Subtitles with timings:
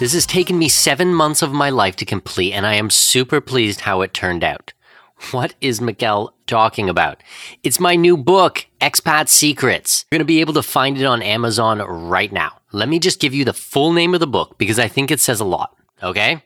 [0.00, 3.38] This has taken me seven months of my life to complete, and I am super
[3.38, 4.72] pleased how it turned out.
[5.30, 7.22] What is Mikkel talking about?
[7.62, 10.06] It's my new book, Expat Secrets.
[10.10, 12.60] You're going to be able to find it on Amazon right now.
[12.72, 15.20] Let me just give you the full name of the book because I think it
[15.20, 16.42] says a lot, okay?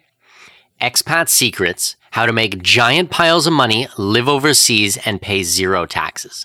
[0.81, 6.45] Expat Secrets How to Make Giant Piles of Money, Live Overseas, and Pay Zero Taxes.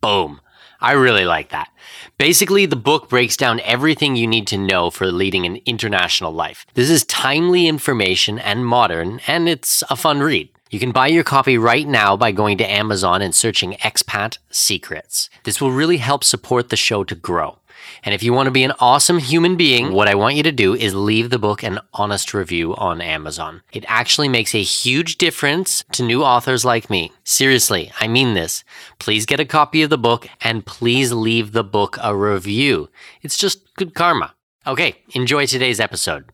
[0.00, 0.40] Boom.
[0.80, 1.70] I really like that.
[2.18, 6.66] Basically, the book breaks down everything you need to know for leading an international life.
[6.74, 10.48] This is timely information and modern, and it's a fun read.
[10.68, 15.30] You can buy your copy right now by going to Amazon and searching Expat Secrets.
[15.44, 17.57] This will really help support the show to grow.
[18.04, 20.52] And if you want to be an awesome human being, what I want you to
[20.52, 23.62] do is leave the book an honest review on Amazon.
[23.72, 27.12] It actually makes a huge difference to new authors like me.
[27.24, 28.62] Seriously, I mean this.
[28.98, 32.88] Please get a copy of the book and please leave the book a review.
[33.22, 34.34] It's just good karma.
[34.66, 36.30] Okay, enjoy today's episode.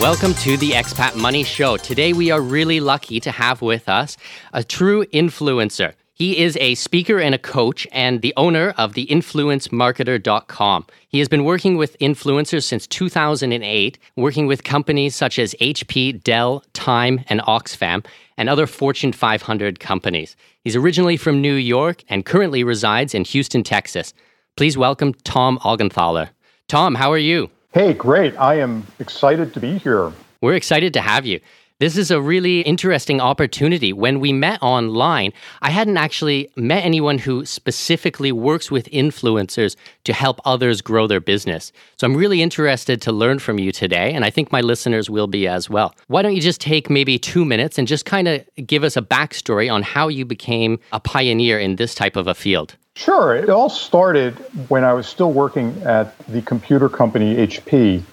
[0.00, 1.76] Welcome to the Expat Money Show.
[1.76, 4.16] Today we are really lucky to have with us
[4.52, 5.94] a true influencer.
[6.16, 10.86] He is a speaker and a coach and the owner of the influencemarketer.com.
[11.08, 16.62] He has been working with influencers since 2008, working with companies such as HP, Dell,
[16.72, 20.36] Time, and Oxfam, and other Fortune 500 companies.
[20.62, 24.14] He's originally from New York and currently resides in Houston, Texas.
[24.56, 26.28] Please welcome Tom Augenthaler.
[26.68, 27.50] Tom, how are you?
[27.72, 28.38] Hey, great.
[28.38, 30.12] I am excited to be here.
[30.40, 31.40] We're excited to have you.
[31.80, 33.92] This is a really interesting opportunity.
[33.92, 39.74] When we met online, I hadn't actually met anyone who specifically works with influencers
[40.04, 41.72] to help others grow their business.
[41.96, 45.26] So I'm really interested to learn from you today, and I think my listeners will
[45.26, 45.96] be as well.
[46.06, 49.02] Why don't you just take maybe two minutes and just kind of give us a
[49.02, 52.76] backstory on how you became a pioneer in this type of a field?
[52.94, 53.34] Sure.
[53.34, 54.34] It all started
[54.68, 58.04] when I was still working at the computer company HP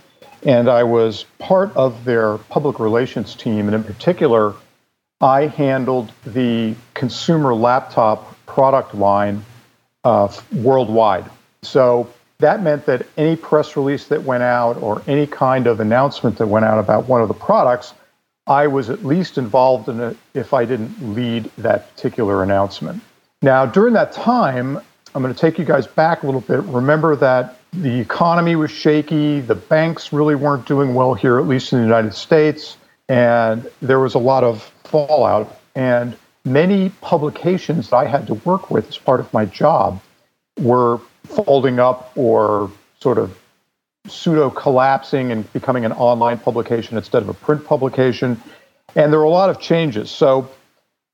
[0.43, 3.67] and I was part of their public relations team.
[3.67, 4.55] And in particular,
[5.19, 9.45] I handled the consumer laptop product line
[10.03, 11.29] uh, worldwide.
[11.61, 12.09] So
[12.39, 16.47] that meant that any press release that went out or any kind of announcement that
[16.47, 17.93] went out about one of the products,
[18.47, 23.01] I was at least involved in it if I didn't lead that particular announcement.
[23.43, 24.79] Now, during that time,
[25.13, 26.61] I'm going to take you guys back a little bit.
[26.63, 29.39] Remember that the economy was shaky.
[29.39, 32.77] The banks really weren't doing well here, at least in the United States.
[33.07, 35.59] And there was a lot of fallout.
[35.75, 40.01] And many publications that I had to work with as part of my job
[40.59, 43.37] were folding up or sort of
[44.07, 48.41] pseudo collapsing and becoming an online publication instead of a print publication.
[48.95, 50.11] And there were a lot of changes.
[50.11, 50.49] So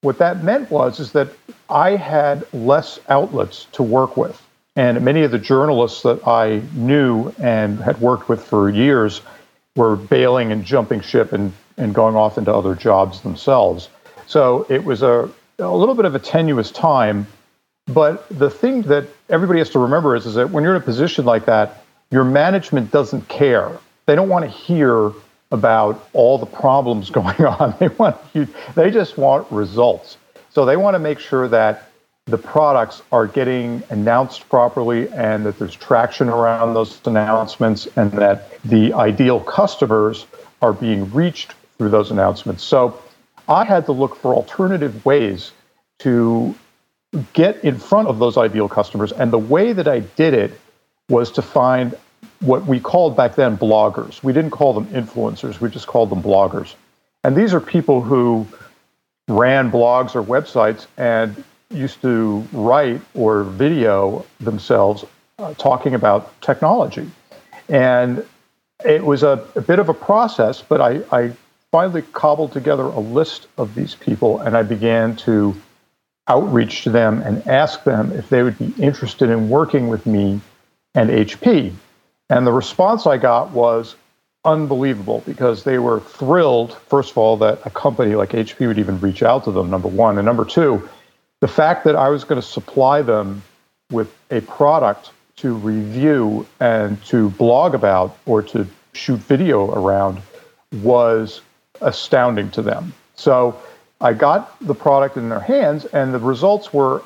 [0.01, 1.29] what that meant was is that
[1.69, 4.41] I had less outlets to work with.
[4.77, 9.21] And many of the journalists that I knew and had worked with for years
[9.75, 13.89] were bailing and jumping ship and, and going off into other jobs themselves.
[14.27, 17.25] So it was a, a little bit of a tenuous time.
[17.87, 20.85] But the thing that everybody has to remember is, is that when you're in a
[20.85, 23.79] position like that, your management doesn't care.
[24.05, 25.11] They don't want to hear
[25.51, 27.73] about all the problems going on.
[27.79, 30.17] They want you, they just want results.
[30.51, 31.89] So they want to make sure that
[32.27, 38.61] the products are getting announced properly and that there's traction around those announcements and that
[38.63, 40.25] the ideal customers
[40.61, 42.63] are being reached through those announcements.
[42.63, 43.01] So
[43.47, 45.51] I had to look for alternative ways
[45.99, 46.53] to
[47.33, 49.13] get in front of those ideal customers.
[49.13, 50.59] And the way that I did it
[51.07, 51.95] was to find
[52.41, 54.21] what we called back then bloggers.
[54.21, 56.75] We didn't call them influencers, we just called them bloggers.
[57.23, 58.47] And these are people who
[59.29, 65.05] ran blogs or websites and used to write or video themselves
[65.39, 67.09] uh, talking about technology.
[67.69, 68.25] And
[68.85, 71.33] it was a, a bit of a process, but I, I
[71.71, 75.55] finally cobbled together a list of these people and I began to
[76.27, 80.41] outreach to them and ask them if they would be interested in working with me
[80.95, 81.73] and HP.
[82.29, 83.95] And the response I got was
[84.43, 88.99] unbelievable because they were thrilled, first of all, that a company like HP would even
[88.99, 90.17] reach out to them, number one.
[90.17, 90.89] And number two,
[91.39, 93.43] the fact that I was going to supply them
[93.91, 100.19] with a product to review and to blog about or to shoot video around
[100.81, 101.41] was
[101.81, 102.93] astounding to them.
[103.15, 103.59] So
[104.01, 107.03] I got the product in their hands, and the results were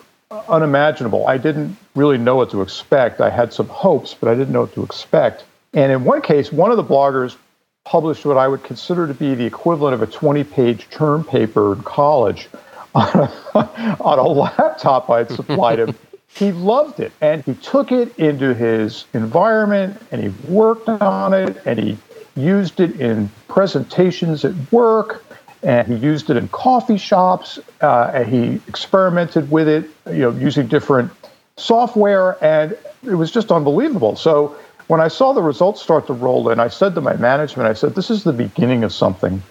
[0.47, 1.27] unimaginable.
[1.27, 3.19] I didn't really know what to expect.
[3.19, 5.43] I had some hopes, but I didn't know what to expect.
[5.73, 7.35] And in one case, one of the bloggers
[7.83, 11.73] published what I would consider to be the equivalent of a 20 page term paper
[11.73, 12.47] in college
[12.95, 13.07] on
[13.55, 15.95] a, on a laptop I had supplied him.
[16.35, 21.61] he loved it and he took it into his environment and he worked on it
[21.65, 21.97] and he
[22.35, 25.25] used it in presentations at work
[25.63, 27.59] and he used it in coffee shops.
[27.81, 31.11] Uh, and he experimented with it, you know, using different
[31.57, 34.15] software, and it was just unbelievable.
[34.15, 34.55] So
[34.87, 37.73] when I saw the results start to roll in, I said to my management, I
[37.73, 39.41] said, "This is the beginning of something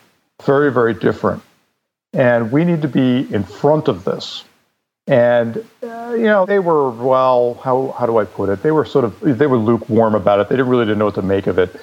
[0.42, 1.42] very, very different,
[2.12, 4.44] and we need to be in front of this."
[5.06, 7.54] And uh, you know, they were well.
[7.62, 8.62] How how do I put it?
[8.62, 10.48] They were sort of they were lukewarm about it.
[10.48, 11.74] They didn't really didn't know what to make of it,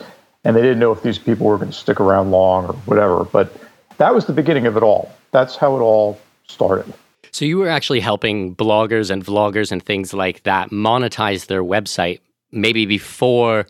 [0.43, 3.23] and they didn't know if these people were going to stick around long or whatever.
[3.25, 3.53] But
[3.97, 5.11] that was the beginning of it all.
[5.31, 6.93] That's how it all started.
[7.31, 12.19] So you were actually helping bloggers and vloggers and things like that monetize their website
[12.51, 13.67] maybe before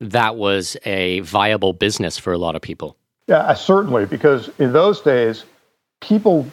[0.00, 2.96] that was a viable business for a lot of people.
[3.26, 5.44] Yeah, uh, certainly, because in those days,
[6.00, 6.46] people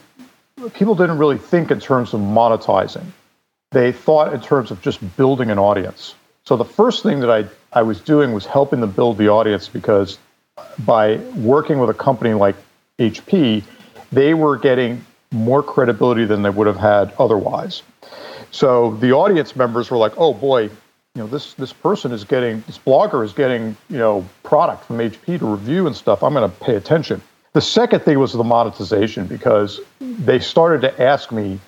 [0.74, 3.06] people didn't really think in terms of monetizing.
[3.72, 6.16] They thought in terms of just building an audience.
[6.46, 7.46] So the first thing that I,
[7.78, 10.18] I was doing was helping them build the audience because
[10.80, 12.56] by working with a company like
[13.00, 13.64] HP,
[14.12, 17.84] they were getting more credibility than they would have had otherwise.
[18.52, 20.72] So the audience members were like, "Oh boy, you
[21.16, 25.40] know this this person is getting this blogger is getting you know product from HP
[25.40, 26.24] to review and stuff.
[26.24, 27.22] I'm going to pay attention."
[27.58, 31.60] The second thing was the monetization because they started to ask me,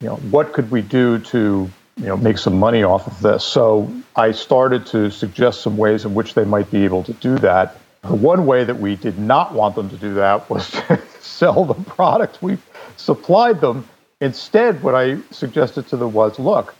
[0.00, 3.42] you know, what could we do to you know make some money off of this?
[3.42, 7.38] So I started to suggest some ways in which they might be able to do
[7.38, 7.76] that.
[8.02, 11.64] The one way that we did not want them to do that was to sell
[11.64, 12.58] the product we
[12.96, 13.88] supplied them.
[14.20, 16.72] Instead, what I suggested to them was look,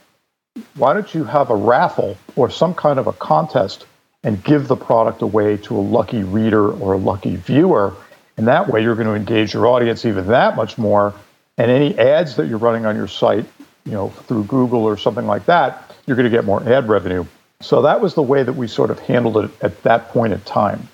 [0.75, 3.85] why don't you have a raffle or some kind of a contest
[4.23, 7.93] and give the product away to a lucky reader or a lucky viewer?
[8.37, 11.13] And that way, you're going to engage your audience even that much more.
[11.57, 13.45] And any ads that you're running on your site,
[13.85, 17.25] you know, through Google or something like that, you're going to get more ad revenue.
[17.61, 20.41] So that was the way that we sort of handled it at that point in
[20.41, 20.87] time.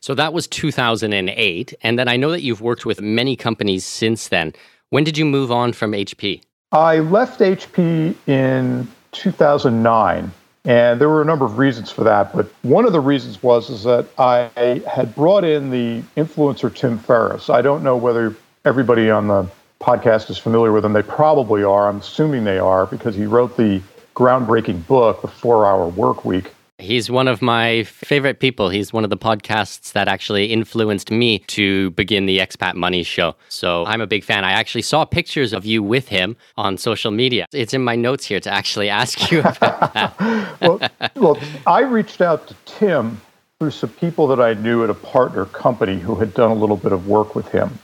[0.00, 1.74] So that was 2008.
[1.82, 4.52] And then I know that you've worked with many companies since then.
[4.90, 6.42] When did you move on from HP?
[6.72, 10.32] I left HP in 2009.
[10.66, 13.70] And there were a number of reasons for that, but one of the reasons was
[13.70, 14.50] is that I
[14.86, 17.48] had brought in the influencer Tim Ferriss.
[17.48, 19.48] I don't know whether everybody on the
[19.80, 20.92] podcast is familiar with him.
[20.92, 21.88] They probably are.
[21.88, 23.80] I'm assuming they are because he wrote the
[24.16, 26.52] groundbreaking book, The Four Hour Work Week.
[26.78, 28.68] He's one of my favorite people.
[28.68, 33.34] He's one of the podcasts that actually influenced me to begin the Expat Money Show.
[33.48, 34.44] So I'm a big fan.
[34.44, 37.46] I actually saw pictures of you with him on social media.
[37.54, 40.60] It's in my notes here to actually ask you about that.
[40.60, 40.80] well,
[41.16, 43.22] well, I reached out to Tim
[43.58, 46.76] through some people that I knew at a partner company who had done a little
[46.76, 47.78] bit of work with him.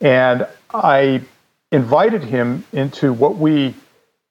[0.00, 1.22] And I
[1.70, 3.74] invited him into what we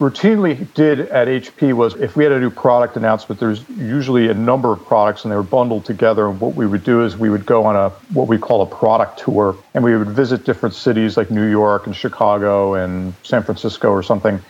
[0.04, 4.34] routinely did at HP was if we had a new product announcement, there's usually a
[4.34, 6.28] number of products and they were bundled together.
[6.28, 8.66] And what we would do is we would go on a what we call a
[8.66, 13.44] product tour and we would visit different cities like New York and Chicago and San
[13.44, 14.42] Francisco or something.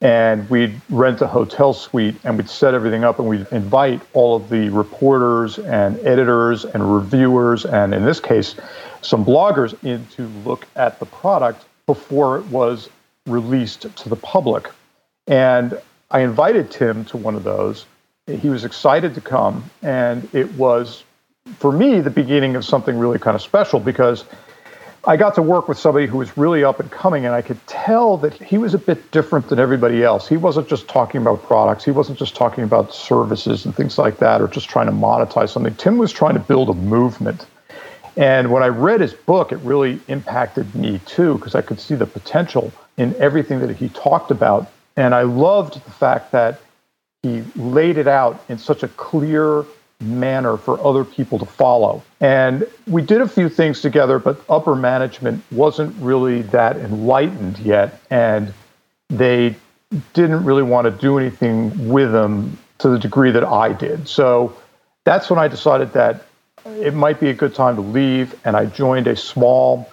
[0.00, 4.34] And we'd rent a hotel suite and we'd set everything up and we'd invite all
[4.34, 8.56] of the reporters and editors and reviewers and in this case,
[9.02, 12.90] some bloggers in to look at the product before it was
[13.26, 14.68] released to the public.
[15.26, 15.78] And
[16.10, 17.86] I invited Tim to one of those.
[18.26, 19.70] He was excited to come.
[19.82, 21.04] And it was,
[21.58, 24.24] for me, the beginning of something really kind of special because
[25.08, 27.64] I got to work with somebody who was really up and coming, and I could
[27.68, 30.26] tell that he was a bit different than everybody else.
[30.26, 34.18] He wasn't just talking about products, he wasn't just talking about services and things like
[34.18, 35.76] that, or just trying to monetize something.
[35.76, 37.46] Tim was trying to build a movement.
[38.16, 41.94] And when I read his book, it really impacted me too, because I could see
[41.94, 44.72] the potential in everything that he talked about.
[44.96, 46.60] And I loved the fact that
[47.22, 49.64] he laid it out in such a clear
[50.00, 52.02] manner for other people to follow.
[52.20, 58.00] And we did a few things together, but upper management wasn't really that enlightened yet.
[58.10, 58.52] And
[59.08, 59.56] they
[60.12, 64.08] didn't really want to do anything with him to the degree that I did.
[64.08, 64.54] So
[65.04, 66.24] that's when I decided that
[66.66, 68.38] it might be a good time to leave.
[68.44, 69.90] And I joined a small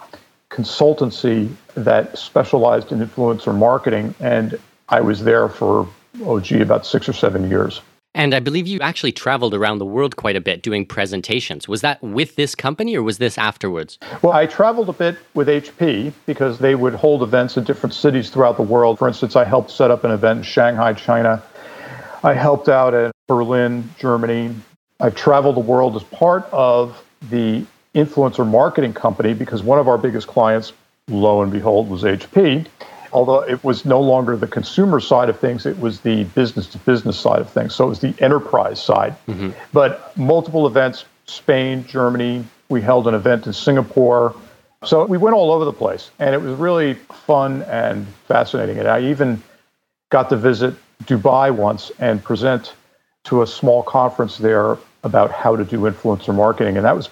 [0.50, 4.14] consultancy that specialized in influencer marketing.
[4.20, 4.58] And
[4.94, 5.88] I was there for,
[6.22, 7.80] oh, gee, about six or seven years.
[8.14, 11.66] And I believe you actually traveled around the world quite a bit doing presentations.
[11.66, 13.98] Was that with this company or was this afterwards?
[14.22, 18.30] Well, I traveled a bit with HP because they would hold events in different cities
[18.30, 19.00] throughout the world.
[19.00, 21.42] For instance, I helped set up an event in Shanghai, China.
[22.22, 24.54] I helped out in Berlin, Germany.
[25.00, 29.98] I traveled the world as part of the influencer marketing company because one of our
[29.98, 30.72] biggest clients,
[31.08, 32.68] lo and behold, was HP
[33.14, 36.78] although it was no longer the consumer side of things, it was the business to
[36.78, 37.74] business side of things.
[37.74, 39.14] So it was the enterprise side.
[39.28, 39.50] Mm-hmm.
[39.72, 44.34] But multiple events Spain, Germany, we held an event in Singapore.
[44.84, 46.10] So we went all over the place.
[46.18, 48.78] And it was really fun and fascinating.
[48.78, 49.42] And I even
[50.10, 52.74] got to visit Dubai once and present
[53.24, 56.76] to a small conference there about how to do influencer marketing.
[56.76, 57.08] And that was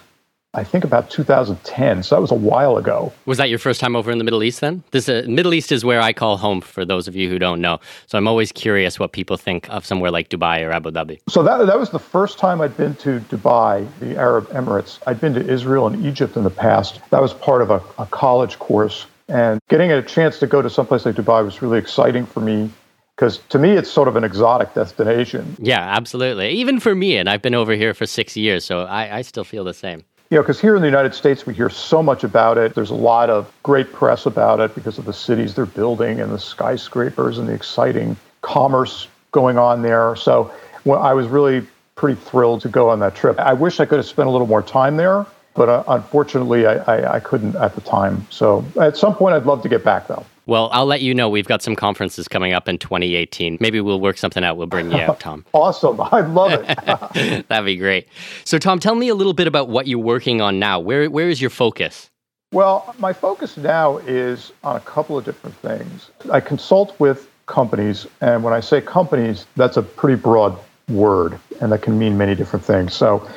[0.55, 2.03] I think about 2010.
[2.03, 3.11] So that was a while ago.
[3.25, 4.83] Was that your first time over in the Middle East then?
[4.91, 7.59] This uh, Middle East is where I call home for those of you who don't
[7.59, 7.79] know.
[8.05, 11.19] So I'm always curious what people think of somewhere like Dubai or Abu Dhabi.
[11.27, 14.99] So that that was the first time I'd been to Dubai, the Arab Emirates.
[15.07, 17.01] I'd been to Israel and Egypt in the past.
[17.09, 19.07] That was part of a, a college course.
[19.29, 22.69] And getting a chance to go to someplace like Dubai was really exciting for me
[23.15, 25.55] because to me it's sort of an exotic destination.
[25.59, 26.49] Yeah, absolutely.
[26.49, 29.43] Even for me, and I've been over here for six years, so I, I still
[29.43, 30.03] feel the same.
[30.33, 32.73] You know, because here in the United States, we hear so much about it.
[32.73, 36.31] There's a lot of great press about it because of the cities they're building and
[36.31, 40.15] the skyscrapers and the exciting commerce going on there.
[40.15, 40.51] So
[40.85, 43.39] well, I was really pretty thrilled to go on that trip.
[43.39, 46.75] I wish I could have spent a little more time there, but uh, unfortunately, I,
[46.75, 48.25] I, I couldn't at the time.
[48.29, 50.25] So at some point, I'd love to get back, though.
[50.45, 51.29] Well, I'll let you know.
[51.29, 53.57] We've got some conferences coming up in 2018.
[53.61, 54.57] Maybe we'll work something out.
[54.57, 55.45] We'll bring you out, Tom.
[55.53, 56.01] awesome.
[56.01, 57.47] I love it.
[57.47, 58.07] That'd be great.
[58.43, 60.79] So, Tom, tell me a little bit about what you're working on now.
[60.79, 62.09] Where, where is your focus?
[62.51, 66.11] Well, my focus now is on a couple of different things.
[66.31, 70.57] I consult with companies, and when I say companies, that's a pretty broad
[70.89, 72.93] word, and that can mean many different things.
[72.93, 73.27] So,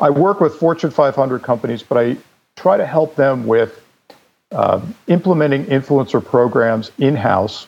[0.00, 2.16] I work with Fortune 500 companies, but I
[2.56, 3.82] try to help them with
[4.52, 7.66] uh, implementing influencer programs in house,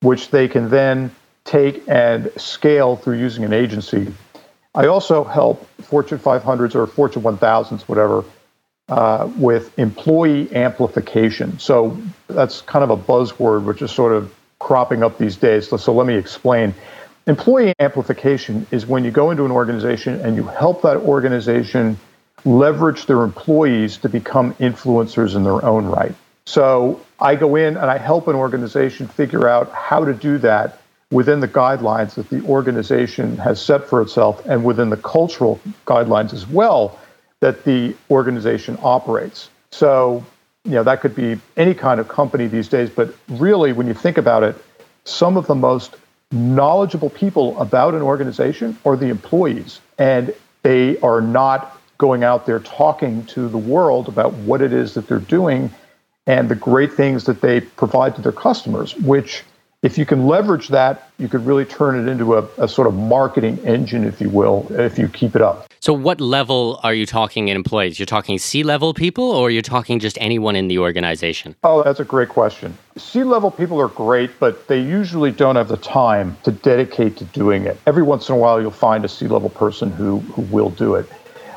[0.00, 1.10] which they can then
[1.44, 4.12] take and scale through using an agency.
[4.74, 8.24] I also help Fortune 500s or Fortune 1000s, whatever,
[8.88, 11.58] uh, with employee amplification.
[11.58, 11.98] So
[12.28, 15.68] that's kind of a buzzword, which is sort of cropping up these days.
[15.68, 16.74] So, so let me explain.
[17.28, 21.98] Employee amplification is when you go into an organization and you help that organization
[22.46, 26.14] leverage their employees to become influencers in their own right.
[26.46, 30.80] So I go in and I help an organization figure out how to do that
[31.10, 36.32] within the guidelines that the organization has set for itself and within the cultural guidelines
[36.32, 36.98] as well
[37.40, 39.50] that the organization operates.
[39.70, 40.24] So,
[40.64, 43.92] you know, that could be any kind of company these days, but really, when you
[43.92, 44.56] think about it,
[45.04, 45.94] some of the most
[46.30, 49.80] knowledgeable people about an organization are the employees.
[49.98, 54.94] And they are not going out there talking to the world about what it is
[54.94, 55.70] that they're doing
[56.26, 59.42] and the great things that they provide to their customers, which
[59.82, 62.94] if you can leverage that, you could really turn it into a, a, sort of
[62.94, 65.72] marketing engine, if you will, if you keep it up.
[65.78, 67.96] So, what level are you talking in employees?
[67.98, 71.54] You're talking C level people, or you're talking just anyone in the organization?
[71.62, 72.76] Oh, that's a great question.
[72.96, 77.24] C level people are great, but they usually don't have the time to dedicate to
[77.26, 77.78] doing it.
[77.86, 80.96] Every once in a while, you'll find a C level person who, who will do
[80.96, 81.06] it.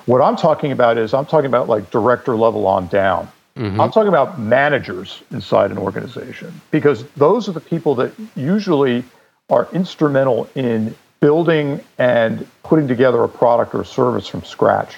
[0.06, 3.28] What I'm talking about is I'm talking about like director level on down.
[3.56, 3.82] Mm-hmm.
[3.82, 9.04] I'm talking about managers inside an organization because those are the people that usually
[9.50, 14.98] are instrumental in building and putting together a product or a service from scratch.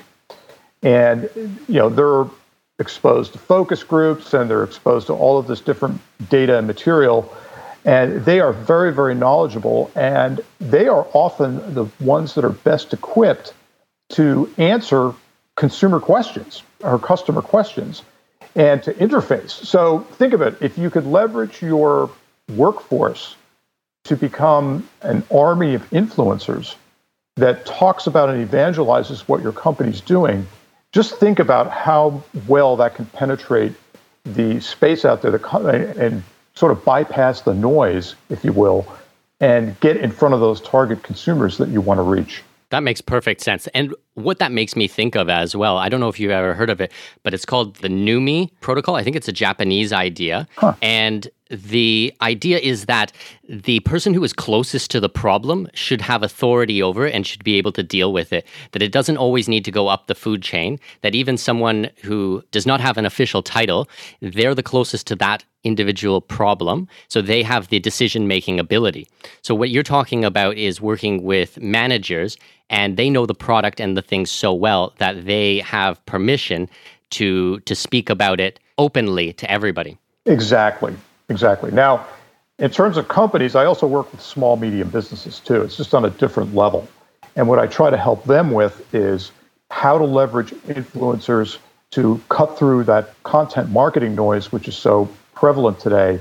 [0.84, 1.30] And
[1.68, 2.30] you know, they're
[2.80, 7.32] exposed to focus groups and they're exposed to all of this different data and material
[7.86, 12.92] and they are very very knowledgeable and they are often the ones that are best
[12.92, 13.54] equipped
[14.10, 15.14] to answer
[15.56, 18.02] consumer questions or customer questions
[18.56, 19.52] and to interface.
[19.52, 22.10] So think of it if you could leverage your
[22.56, 23.36] workforce
[24.04, 26.76] to become an army of influencers
[27.36, 30.46] that talks about and evangelizes what your company's doing,
[30.92, 33.74] just think about how well that can penetrate
[34.24, 35.36] the space out there
[35.98, 36.24] and
[36.56, 38.86] sort of bypass the noise, if you will,
[39.40, 42.44] and get in front of those target consumers that you want to reach.
[42.70, 43.68] That makes perfect sense.
[43.68, 46.54] And what that makes me think of as well, I don't know if you've ever
[46.54, 46.92] heard of it,
[47.24, 48.96] but it's called the NUMMI protocol.
[48.96, 50.48] I think it's a Japanese idea.
[50.56, 50.76] Huh.
[50.82, 53.12] And the idea is that
[53.48, 57.44] the person who is closest to the problem should have authority over it and should
[57.44, 58.48] be able to deal with it.
[58.72, 62.44] That it doesn't always need to go up the food chain, that even someone who
[62.52, 63.88] does not have an official title,
[64.22, 66.88] they're the closest to that individual problem.
[67.08, 69.08] So they have the decision making ability.
[69.44, 72.38] So what you're talking about is working with managers
[72.70, 76.70] and they know the product and the things so well that they have permission
[77.12, 79.98] to to speak about it openly to everybody.
[80.26, 80.96] Exactly.
[81.30, 81.72] Exactly.
[81.72, 82.06] Now,
[82.60, 85.62] in terms of companies, I also work with small, medium businesses too.
[85.62, 86.88] It's just on a different level.
[87.36, 89.32] And what I try to help them with is
[89.72, 91.58] how to leverage influencers
[91.92, 96.20] to cut through that content marketing noise, which is so prevalent today,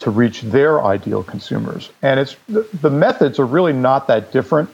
[0.00, 1.90] to reach their ideal consumers.
[2.02, 4.70] And it's the, methods are really not that different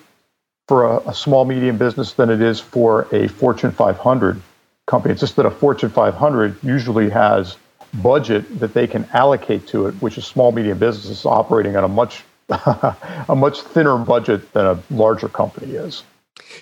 [0.69, 4.41] for a, a small, medium business than it is for a Fortune 500
[4.87, 5.13] company.
[5.13, 7.57] It's just that a Fortune 500 usually has
[7.95, 11.89] budget that they can allocate to it, which is small medium businesses operating on a
[11.89, 12.25] much
[13.29, 16.03] a much thinner budget than a larger company is.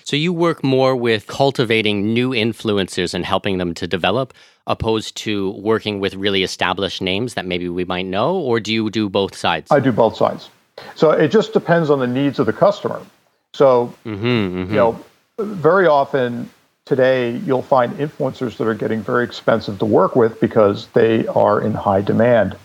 [0.03, 4.33] So you work more with cultivating new influencers and helping them to develop
[4.67, 8.91] opposed to working with really established names that maybe we might know or do you
[8.91, 9.71] do both sides?
[9.71, 10.49] I do both sides.
[10.95, 13.01] So it just depends on the needs of the customer.
[13.53, 14.69] So mm-hmm, mm-hmm.
[14.69, 15.03] you know
[15.39, 16.49] very often
[16.89, 21.61] today you'll find influencers that are getting very expensive to work with because they are
[21.61, 22.57] in high demand.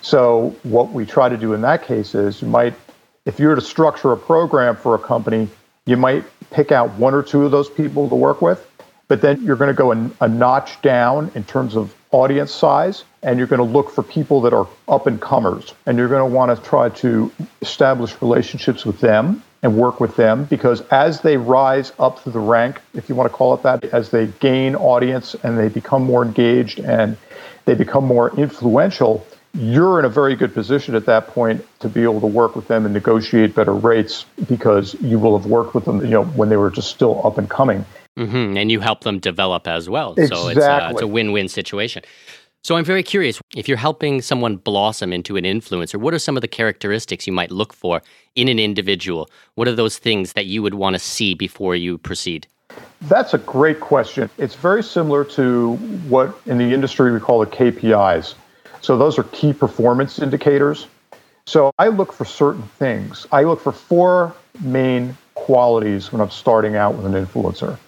[0.00, 2.72] So what we try to do in that case is you might,
[3.26, 5.48] if you were to structure a program for a company,
[5.84, 8.66] you might pick out one or two of those people to work with,
[9.06, 13.04] but then you're going to go a, a notch down in terms of audience size,
[13.22, 16.26] and you're going to look for people that are up and comers, and you're going
[16.26, 21.20] to want to try to establish relationships with them and work with them because as
[21.20, 24.26] they rise up through the rank, if you want to call it that, as they
[24.40, 27.16] gain audience and they become more engaged and
[27.64, 32.02] they become more influential, you're in a very good position at that point to be
[32.02, 35.84] able to work with them and negotiate better rates because you will have worked with
[35.84, 37.84] them, you know, when they were just still up and coming.
[38.16, 38.56] Mm-hmm.
[38.56, 40.14] And you help them develop as well.
[40.14, 40.36] Exactly.
[40.36, 42.02] So it's, uh, it's a win-win situation.
[42.64, 46.36] So I'm very curious if you're helping someone blossom into an influencer, what are some
[46.36, 48.02] of the characteristics you might look for
[48.34, 49.30] in an individual?
[49.54, 52.46] What are those things that you would want to see before you proceed?
[53.02, 54.28] That's a great question.
[54.38, 55.76] It's very similar to
[56.08, 58.34] what in the industry we call the KPIs.
[58.80, 60.88] So those are key performance indicators.
[61.46, 63.26] So I look for certain things.
[63.32, 67.78] I look for four main qualities when I'm starting out with an influencer.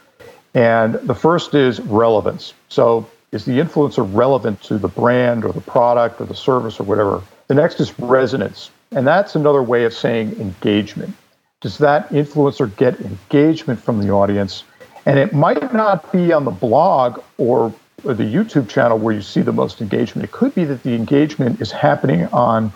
[0.54, 2.54] And the first is relevance.
[2.68, 6.84] So is the influencer relevant to the brand or the product or the service or
[6.84, 7.22] whatever?
[7.46, 8.70] The next is resonance.
[8.92, 11.14] And that's another way of saying engagement.
[11.60, 14.64] Does that influencer get engagement from the audience?
[15.06, 19.42] And it might not be on the blog or, the YouTube channel where you see
[19.42, 20.24] the most engagement.
[20.24, 22.72] It could be that the engagement is happening on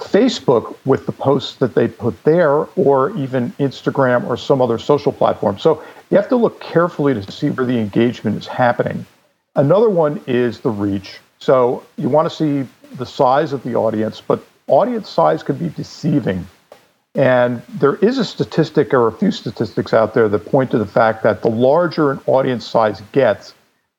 [0.00, 5.12] Facebook with the posts that they put there, or even Instagram or some other social
[5.12, 5.60] platform.
[5.60, 9.06] So you have to look carefully to see where the engagement is happening.
[9.56, 11.18] Another one is the reach.
[11.38, 15.68] So you want to see the size of the audience, but audience size could be
[15.68, 16.46] deceiving.
[17.14, 20.86] And there is a statistic or a few statistics out there that point to the
[20.86, 23.54] fact that the larger an audience size gets,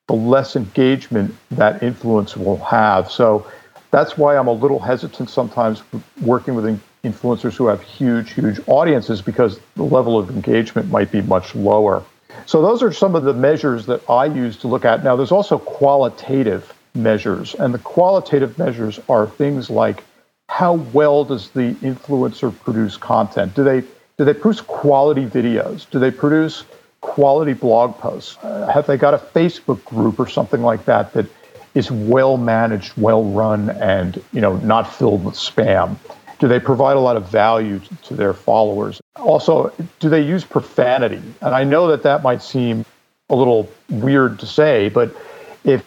[0.07, 3.09] the less engagement that influence will have.
[3.09, 3.47] So
[3.91, 5.81] that's why I'm a little hesitant sometimes
[6.21, 6.65] working with
[7.05, 12.03] influencers who have huge, huge audiences because the level of engagement might be much lower.
[12.45, 15.03] So those are some of the measures that I use to look at.
[15.03, 20.03] Now, there's also qualitative measures, and the qualitative measures are things like
[20.47, 23.55] how well does the influencer produce content?
[23.55, 23.81] Do they
[24.17, 25.89] do they produce quality videos?
[25.89, 26.63] Do they produce
[27.01, 28.37] quality blog posts?
[28.41, 31.25] Uh, have they got a Facebook group or something like that that
[31.73, 35.97] is well managed, well run, and you know not filled with spam?
[36.39, 39.01] Do they provide a lot of value to their followers?
[39.15, 41.21] Also, do they use profanity?
[41.41, 42.85] And I know that that might seem
[43.29, 45.15] a little weird to say, but
[45.63, 45.83] if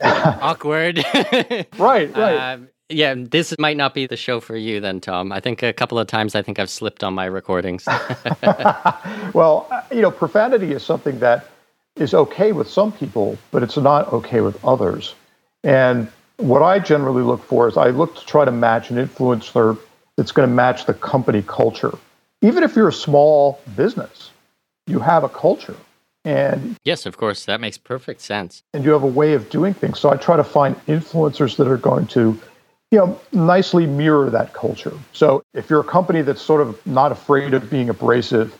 [0.02, 0.98] awkward,
[1.78, 2.52] right, right.
[2.52, 5.30] Um, yeah, this might not be the show for you then, Tom.
[5.30, 7.86] I think a couple of times I think I've slipped on my recordings.
[9.32, 11.46] well, you know, profanity is something that
[11.96, 15.14] is okay with some people, but it's not okay with others.
[15.62, 19.78] And what I generally look for is I look to try to match an influencer
[20.16, 21.96] that's going to match the company culture.
[22.42, 24.30] Even if you're a small business,
[24.86, 25.76] you have a culture.
[26.24, 28.62] And yes, of course, that makes perfect sense.
[28.74, 29.98] And you have a way of doing things.
[29.98, 32.38] So I try to find influencers that are going to,
[32.90, 34.92] you know, nicely mirror that culture.
[35.12, 38.56] So if you're a company that's sort of not afraid of being abrasive,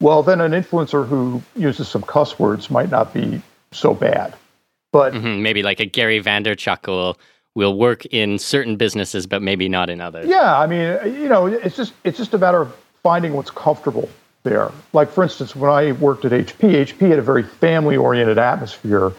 [0.00, 3.40] well, then an influencer who uses some cuss words might not be
[3.72, 4.34] so bad.
[4.92, 7.16] But mm-hmm, maybe like a Gary Vaynerchuk will
[7.54, 10.26] will work in certain businesses, but maybe not in others.
[10.28, 14.08] Yeah, I mean, you know, it's just it's just a matter of finding what's comfortable
[14.42, 14.70] there.
[14.92, 19.12] Like for instance, when I worked at HP, HP had a very family oriented atmosphere,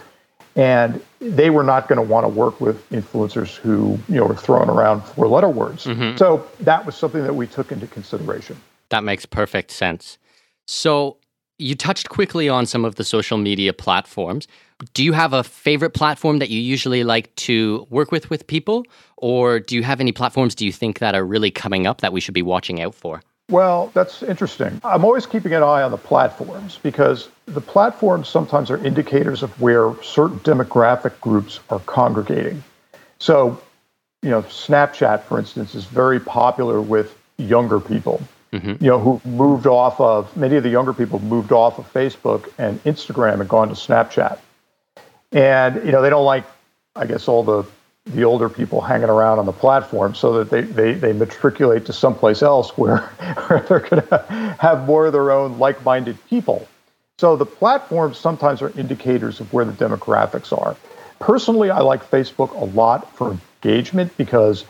[0.56, 4.36] and they were not going to want to work with influencers who you know were
[4.36, 5.86] throwing around four letter words.
[5.86, 6.18] Mm-hmm.
[6.18, 8.58] So that was something that we took into consideration.
[8.90, 10.18] That makes perfect sense.
[10.68, 11.18] So
[11.58, 14.48] you touched quickly on some of the social media platforms.
[14.94, 18.86] Do you have a favorite platform that you usually like to work with with people?
[19.18, 22.12] Or do you have any platforms do you think that are really coming up that
[22.12, 23.22] we should be watching out for?
[23.50, 24.82] Well, that's interesting.
[24.84, 29.62] I'm always keeping an eye on the platforms because the platforms sometimes are indicators of
[29.62, 32.64] where certain demographic groups are congregating.
[33.20, 33.62] So,
[34.24, 38.20] you know, Snapchat, for instance, is very popular with younger people
[38.60, 38.84] mm-hmm.
[38.84, 42.52] you know, who moved off of many of the younger people moved off of Facebook
[42.58, 44.40] and Instagram and gone to Snapchat.
[45.32, 46.46] And you know, they don't like,
[46.96, 47.66] I guess, all the
[48.06, 51.94] the older people hanging around on the platform so that they, they, they matriculate to
[51.94, 52.98] someplace else where,
[53.48, 56.68] where they're going to have more of their own like-minded people.
[57.18, 60.76] So the platforms sometimes are indicators of where the demographics are.
[61.20, 64.66] Personally, I like Facebook a lot for engagement because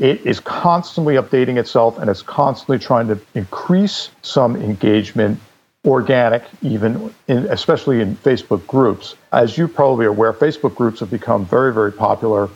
[0.00, 5.38] it is constantly updating itself and it's constantly trying to increase some engagement
[5.86, 9.14] organic even in, especially in facebook groups.
[9.32, 12.50] As you probably are aware facebook groups have become very very popular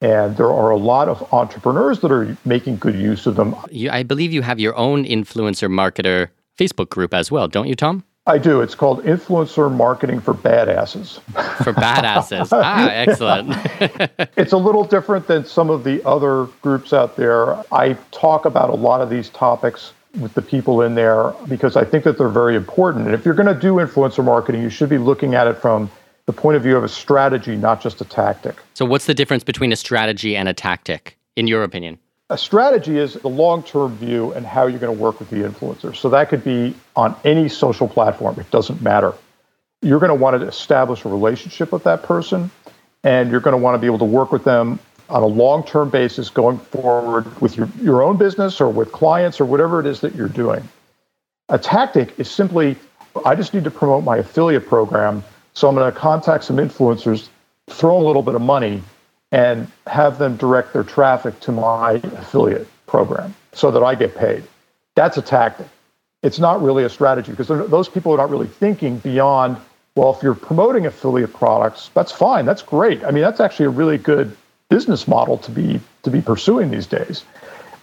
[0.00, 3.56] and there are a lot of entrepreneurs that are making good use of them.
[3.70, 6.28] You, i believe you have your own influencer marketer
[6.58, 8.60] facebook group as well don't you tom I do.
[8.60, 11.20] It's called Influencer Marketing for Badasses.
[11.64, 12.48] For badasses.
[12.52, 13.50] ah, excellent.
[14.36, 17.56] it's a little different than some of the other groups out there.
[17.74, 21.84] I talk about a lot of these topics with the people in there because I
[21.84, 23.06] think that they're very important.
[23.06, 25.90] And if you're going to do influencer marketing, you should be looking at it from
[26.26, 28.54] the point of view of a strategy, not just a tactic.
[28.74, 31.98] So, what's the difference between a strategy and a tactic, in your opinion?
[32.32, 35.36] A strategy is the long term view and how you're going to work with the
[35.36, 35.94] influencer.
[35.94, 39.12] So that could be on any social platform, it doesn't matter.
[39.82, 42.50] You're going to want to establish a relationship with that person,
[43.04, 44.78] and you're going to want to be able to work with them
[45.10, 49.38] on a long term basis going forward with your, your own business or with clients
[49.38, 50.66] or whatever it is that you're doing.
[51.50, 52.76] A tactic is simply
[53.26, 55.22] I just need to promote my affiliate program.
[55.52, 57.28] So I'm going to contact some influencers,
[57.68, 58.82] throw a little bit of money,
[59.32, 64.44] and have them direct their traffic to my affiliate program so that I get paid.
[64.94, 65.66] That's a tactic.
[66.22, 69.56] It's not really a strategy because those people are not really thinking beyond,
[69.96, 72.44] well, if you're promoting affiliate products, that's fine.
[72.44, 73.02] That's great.
[73.02, 74.36] I mean, that's actually a really good
[74.68, 77.24] business model to be to be pursuing these days.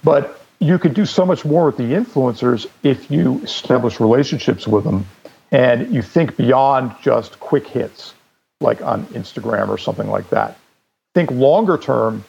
[0.03, 4.83] But you could do so much more with the influencers if you establish relationships with
[4.83, 5.05] them
[5.51, 8.13] and you think beyond just quick hits
[8.61, 10.58] like on Instagram or something like that
[11.19, 12.23] think longer term,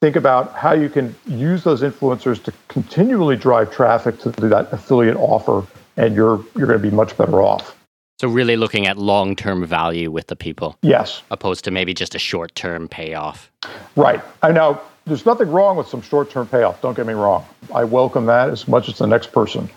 [0.00, 5.16] think about how you can use those influencers to continually drive traffic to that affiliate
[5.16, 7.76] offer, and you're you're going to be much better off.
[8.20, 10.78] So really looking at long-term value with the people.
[10.80, 11.22] Yes.
[11.30, 13.50] Opposed to maybe just a short-term payoff.
[13.96, 14.22] Right.
[14.42, 16.80] I know there's nothing wrong with some short-term payoff.
[16.80, 17.44] Don't get me wrong.
[17.74, 19.68] I welcome that as much as the next person.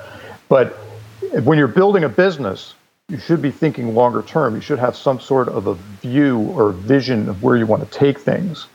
[0.47, 0.67] But
[1.43, 2.75] when you're building a business,
[3.10, 4.56] you should be thinking longer term.
[4.56, 7.98] You should have some sort of a view or vision of where you want to
[7.98, 8.67] take things.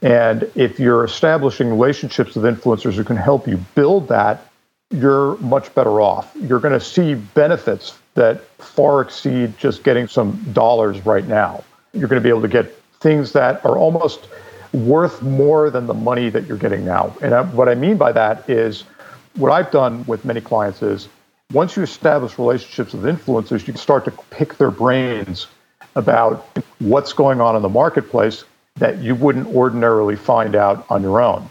[0.00, 4.46] And if you're establishing relationships with influencers who can help you build that,
[4.90, 6.32] you're much better off.
[6.40, 11.62] You're going to see benefits that far exceed just getting some dollars right now.
[11.92, 14.26] You're going to be able to get things that are almost
[14.72, 17.14] worth more than the money that you're getting now.
[17.22, 18.84] And what I mean by that is
[19.36, 21.08] what I've done with many clients is
[21.52, 25.46] once you establish relationships with influencers, you can start to pick their brains
[25.94, 26.46] about
[26.78, 28.44] what's going on in the marketplace
[28.76, 31.48] that you wouldn't ordinarily find out on your own.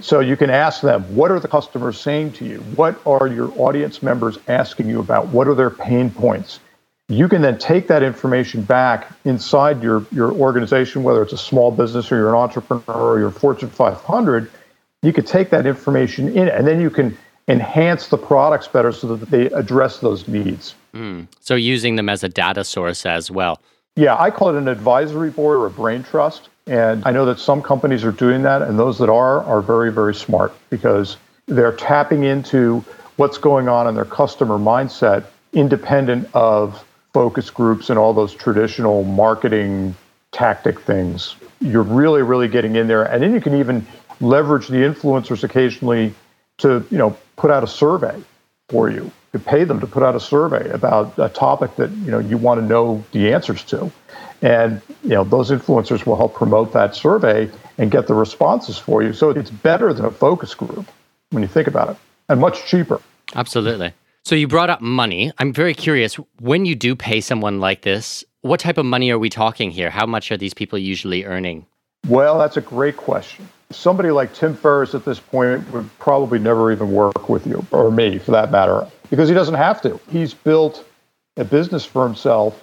[0.00, 2.58] So you can ask them, what are the customers saying to you?
[2.74, 5.28] What are your audience members asking you about?
[5.28, 6.60] What are their pain points?
[7.08, 11.70] You can then take that information back inside your, your organization, whether it's a small
[11.70, 14.50] business or you're an entrepreneur or you're Fortune 500.
[15.02, 17.16] You could take that information in and then you can
[17.48, 20.74] enhance the products better so that they address those needs.
[20.94, 21.28] Mm.
[21.40, 23.60] So using them as a data source as well.
[23.96, 26.48] Yeah, I call it an advisory board or a brain trust.
[26.66, 29.92] And I know that some companies are doing that, and those that are are very,
[29.92, 32.82] very smart because they're tapping into
[33.16, 39.04] what's going on in their customer mindset, independent of focus groups and all those traditional
[39.04, 39.94] marketing
[40.32, 41.36] tactic things.
[41.60, 43.04] You're really, really getting in there.
[43.04, 43.86] And then you can even
[44.20, 46.14] leverage the influencers occasionally
[46.58, 48.22] to, you know, put out a survey
[48.68, 49.10] for you.
[49.32, 52.38] You pay them to put out a survey about a topic that, you know, you
[52.38, 53.90] want to know the answers to.
[54.42, 59.02] And, you know, those influencers will help promote that survey and get the responses for
[59.02, 59.12] you.
[59.12, 60.86] So it's better than a focus group
[61.30, 61.96] when you think about it
[62.28, 63.00] and much cheaper.
[63.34, 63.92] Absolutely.
[64.24, 65.32] So you brought up money.
[65.38, 69.18] I'm very curious when you do pay someone like this, what type of money are
[69.18, 69.90] we talking here?
[69.90, 71.66] How much are these people usually earning?
[72.06, 73.48] Well, that's a great question.
[73.70, 77.90] Somebody like Tim Ferriss at this point would probably never even work with you, or
[77.90, 80.00] me for that matter, because he doesn't have to.
[80.10, 80.84] He's built
[81.36, 82.62] a business for himself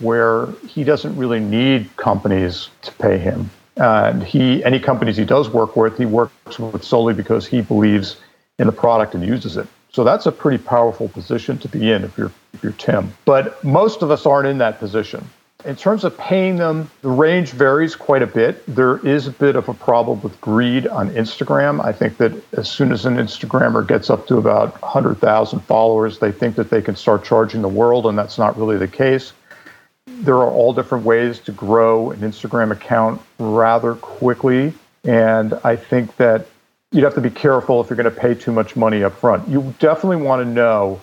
[0.00, 3.50] where he doesn't really need companies to pay him.
[3.76, 8.16] And he, any companies he does work with, he works with solely because he believes
[8.58, 9.66] in the product and uses it.
[9.92, 13.12] So that's a pretty powerful position to be in if you're if you're Tim.
[13.24, 15.28] But most of us aren't in that position.
[15.64, 18.62] In terms of paying them, the range varies quite a bit.
[18.66, 21.82] There is a bit of a problem with greed on Instagram.
[21.82, 26.32] I think that as soon as an Instagrammer gets up to about 100,000 followers, they
[26.32, 29.32] think that they can start charging the world, and that's not really the case.
[30.06, 34.74] There are all different ways to grow an Instagram account rather quickly.
[35.04, 36.46] And I think that
[36.92, 39.48] you'd have to be careful if you're going to pay too much money up front.
[39.48, 41.00] You definitely want to know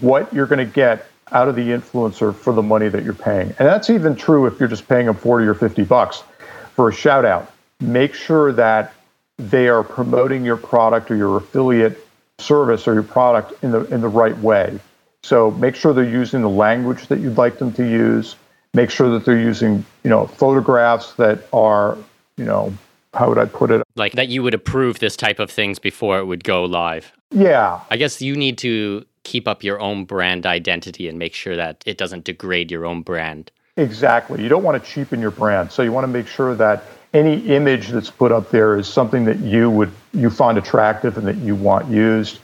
[0.00, 3.48] what you're going to get out of the influencer for the money that you're paying.
[3.58, 6.22] And that's even true if you're just paying them 40 or 50 bucks
[6.74, 7.50] for a shout out.
[7.80, 8.92] Make sure that
[9.38, 12.04] they are promoting your product or your affiliate
[12.38, 14.78] service or your product in the in the right way.
[15.22, 18.36] So make sure they're using the language that you'd like them to use.
[18.74, 21.98] Make sure that they're using, you know, photographs that are,
[22.36, 22.72] you know,
[23.14, 23.82] how would I put it?
[23.96, 27.12] Like that you would approve this type of things before it would go live.
[27.30, 27.80] Yeah.
[27.90, 31.84] I guess you need to keep up your own brand identity and make sure that
[31.84, 33.52] it doesn't degrade your own brand.
[33.76, 34.42] Exactly.
[34.42, 35.70] You don't want to cheapen your brand.
[35.70, 39.26] So you want to make sure that any image that's put up there is something
[39.26, 42.40] that you would you find attractive and that you want used.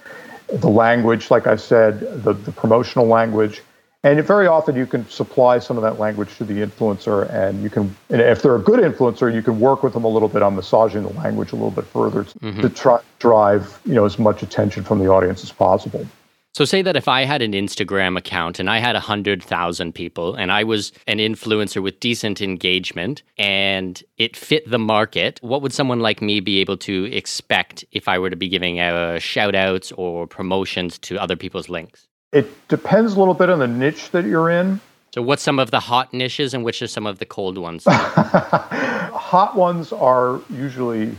[0.48, 3.62] The language, like I said, the, the promotional language.
[4.02, 7.70] And very often you can supply some of that language to the influencer, and you
[7.70, 10.42] can, and if they're a good influencer, you can work with them a little bit
[10.42, 12.60] on massaging the language a little bit further mm-hmm.
[12.60, 16.06] to try drive you know as much attention from the audience as possible.
[16.54, 20.52] So, say that if I had an Instagram account and I had 100,000 people and
[20.52, 25.98] I was an influencer with decent engagement and it fit the market, what would someone
[25.98, 29.90] like me be able to expect if I were to be giving uh, shout outs
[29.92, 32.06] or promotions to other people's links?
[32.32, 34.80] It depends a little bit on the niche that you're in.
[35.12, 37.82] So, what's some of the hot niches and which are some of the cold ones?
[37.88, 41.16] hot ones are usually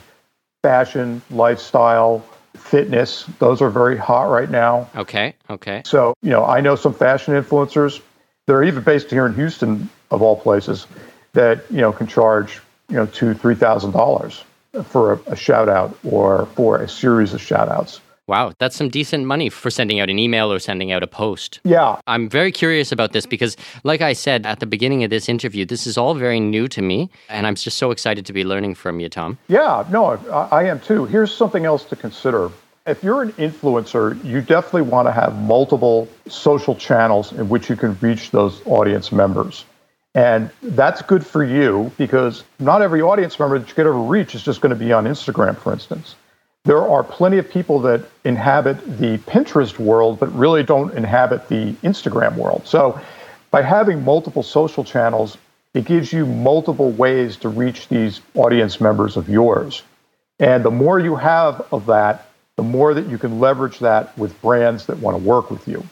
[0.64, 2.24] fashion, lifestyle,
[2.58, 3.26] fitness.
[3.40, 4.90] Those are very hot right now.
[4.96, 5.36] Okay.
[5.50, 5.82] Okay.
[5.86, 8.02] So, you know, I know some fashion influencers.
[8.48, 10.88] They're even based here in Houston, of all places,
[11.34, 14.44] that you know can charge you know two, three thousand dollars
[14.84, 18.02] for a, a shout out or for a series of shout outs.
[18.28, 21.60] Wow, that's some decent money for sending out an email or sending out a post.
[21.64, 22.00] Yeah.
[22.08, 25.64] I'm very curious about this because, like I said at the beginning of this interview,
[25.64, 27.12] this is all very new to me.
[27.30, 29.38] And I'm just so excited to be learning from you, Tom.
[29.48, 31.06] Yeah, no, I, I am too.
[31.06, 32.50] Here's something else to consider.
[32.88, 37.76] If you're an influencer, you definitely want to have multiple social channels in which you
[37.76, 39.66] can reach those audience members.
[40.16, 44.34] And that's good for you because not every audience member that you get over reach
[44.34, 46.16] is just going to be on Instagram, for instance
[46.66, 51.74] there are plenty of people that inhabit the Pinterest world, but really don't inhabit the
[51.84, 52.64] Instagram world.
[52.66, 53.00] So
[53.52, 55.38] by having multiple social channels,
[55.76, 59.84] it gives you multiple ways to reach these audience members of yours.
[60.40, 64.42] And the more you have of that, the more that you can leverage that with
[64.42, 65.84] brands that want to work with you.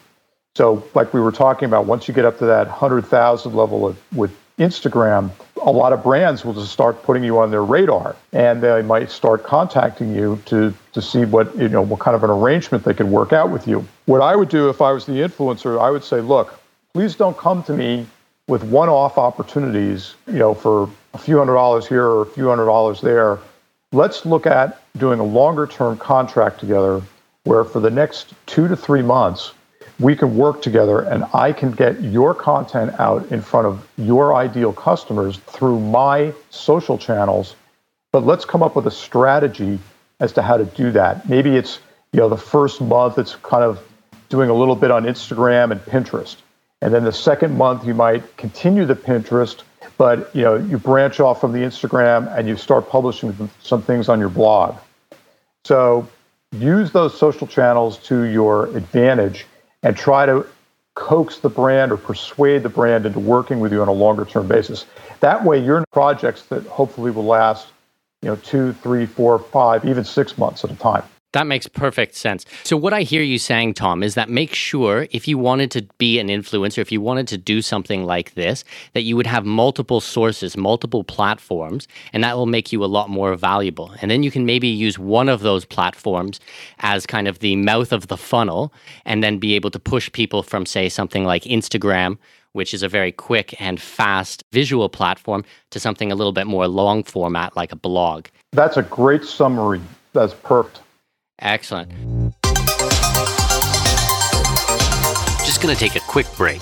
[0.55, 3.97] So, like we were talking about, once you get up to that 100,000 level of,
[4.15, 8.61] with Instagram, a lot of brands will just start putting you on their radar and
[8.61, 12.29] they might start contacting you to, to see what, you know, what kind of an
[12.29, 13.85] arrangement they could work out with you.
[14.05, 16.59] What I would do if I was the influencer, I would say, look,
[16.93, 18.07] please don't come to me
[18.47, 22.65] with one-off opportunities, you know, for a few hundred dollars here or a few hundred
[22.65, 23.39] dollars there.
[23.91, 27.01] Let's look at doing a longer term contract together
[27.43, 29.53] where for the next two to three months,
[30.03, 34.35] we can work together and I can get your content out in front of your
[34.35, 37.55] ideal customers through my social channels.
[38.11, 39.79] But let's come up with a strategy
[40.19, 41.27] as to how to do that.
[41.29, 41.79] Maybe it's,
[42.11, 43.81] you know, the first month it's kind of
[44.27, 46.35] doing a little bit on Instagram and Pinterest.
[46.81, 49.61] And then the second month you might continue the Pinterest,
[49.97, 54.09] but you know you branch off from the Instagram and you start publishing some things
[54.09, 54.75] on your blog.
[55.63, 56.09] So
[56.51, 59.45] use those social channels to your advantage
[59.83, 60.45] and try to
[60.95, 64.47] coax the brand or persuade the brand into working with you on a longer term
[64.47, 64.85] basis.
[65.19, 67.67] That way, you're in projects that hopefully will last,
[68.21, 71.03] you know, two, three, four, five, even six months at a time.
[71.33, 72.45] That makes perfect sense.
[72.63, 75.81] So, what I hear you saying, Tom, is that make sure if you wanted to
[75.97, 79.43] be an influencer, if you wanted to do something like this, that you would have
[79.43, 83.95] multiple sources, multiple platforms, and that will make you a lot more valuable.
[83.99, 86.39] And then you can maybe use one of those platforms
[86.79, 88.71] as kind of the mouth of the funnel,
[89.03, 92.17] and then be able to push people from, say, something like Instagram.
[92.51, 96.67] Which is a very quick and fast visual platform to something a little bit more
[96.67, 98.27] long format like a blog.
[98.51, 99.81] That's a great summary.
[100.13, 100.82] That's perfect.
[101.39, 101.91] Excellent.
[105.45, 106.61] Just going to take a quick break.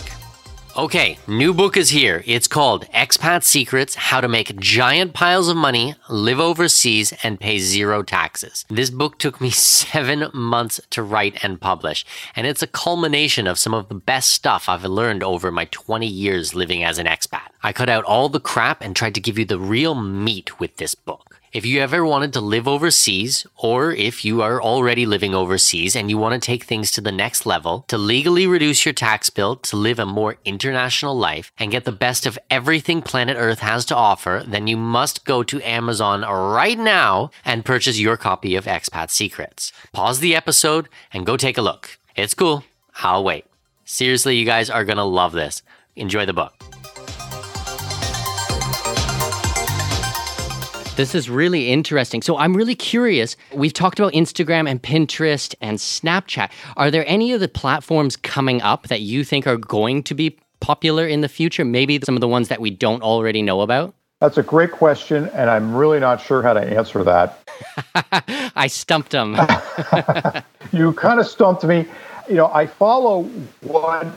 [0.78, 2.24] Okay, new book is here.
[2.26, 7.58] It's called Expat Secrets How to Make Giant Piles of Money, Live Overseas, and Pay
[7.60, 8.64] Zero Taxes.
[8.70, 12.06] This book took me seven months to write and publish,
[12.38, 16.08] and it's a culmination of some of the best stuff I've learned over my 20
[16.08, 17.50] years living as an expat.
[17.62, 20.78] I cut out all the crap and tried to give you the real meat with
[20.78, 21.31] this book.
[21.52, 26.10] If you ever wanted to live overseas, or if you are already living overseas and
[26.10, 29.58] you want to take things to the next level, to legally reduce your tax bill,
[29.58, 33.84] to live a more international life, and get the best of everything planet Earth has
[33.88, 38.64] to offer, then you must go to Amazon right now and purchase your copy of
[38.64, 39.74] Expat Secrets.
[39.92, 42.00] Pause the episode and go take a look.
[42.16, 42.64] It's cool.
[43.04, 43.44] I'll wait.
[43.84, 45.64] Seriously, you guys are going to love this.
[45.98, 46.71] Enjoy the book.
[50.98, 52.22] This is really interesting.
[52.22, 53.38] So I'm really curious.
[53.54, 56.52] We've talked about Instagram and Pinterest and Snapchat.
[56.76, 60.38] Are there any of the platforms coming up that you think are going to be
[60.60, 61.64] popular in the future?
[61.64, 63.96] Maybe some of the ones that we don't already know about?
[64.20, 67.40] That's a great question, and I'm really not sure how to answer that.
[68.56, 69.36] I stumped him.
[70.74, 71.86] you kind of stumped me.
[72.30, 73.24] You know, I follow
[73.62, 74.08] what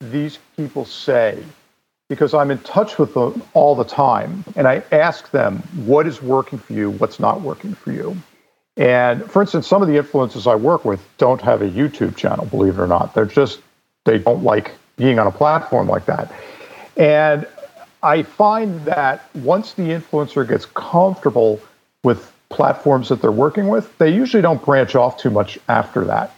[0.00, 1.42] these people say
[2.08, 4.44] because I'm in touch with them all the time.
[4.54, 6.90] And I ask them, what is working for you?
[6.90, 8.16] What's not working for you?
[8.76, 12.46] And for instance, some of the influencers I work with don't have a YouTube channel,
[12.46, 13.14] believe it or not.
[13.14, 13.60] They're just,
[14.04, 16.32] they don't like being on a platform like that.
[16.96, 17.46] And
[18.02, 21.60] I find that once the influencer gets comfortable
[22.04, 26.34] with platforms that they're working with, they usually don't branch off too much after that.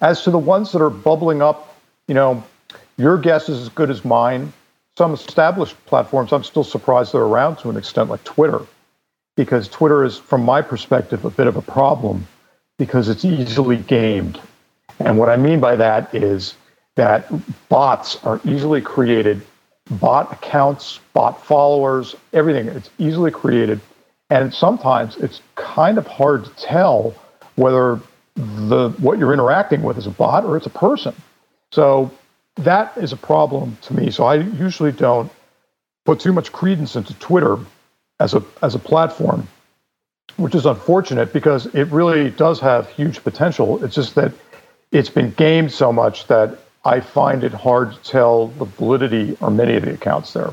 [0.00, 1.74] As to the ones that are bubbling up,
[2.06, 2.44] you know,
[2.96, 4.52] your guess is as good as mine
[4.98, 8.60] some established platforms, I'm still surprised they're around to an extent, like Twitter,
[9.36, 12.26] because Twitter is, from my perspective, a bit of a problem
[12.78, 14.40] because it's easily gamed.
[14.98, 16.54] And what I mean by that is
[16.96, 17.30] that
[17.68, 19.40] bots are easily created,
[19.88, 22.66] bot accounts, bot followers, everything.
[22.66, 23.80] It's easily created.
[24.30, 27.14] And sometimes it's kind of hard to tell
[27.54, 28.00] whether
[28.34, 31.14] the what you're interacting with is a bot or it's a person.
[31.70, 32.10] So
[32.58, 34.10] that is a problem to me.
[34.10, 35.30] So I usually don't
[36.04, 37.58] put too much credence into Twitter
[38.20, 39.46] as a as a platform,
[40.36, 43.82] which is unfortunate because it really does have huge potential.
[43.84, 44.32] It's just that
[44.92, 49.50] it's been gamed so much that I find it hard to tell the validity or
[49.50, 50.52] many of the accounts there.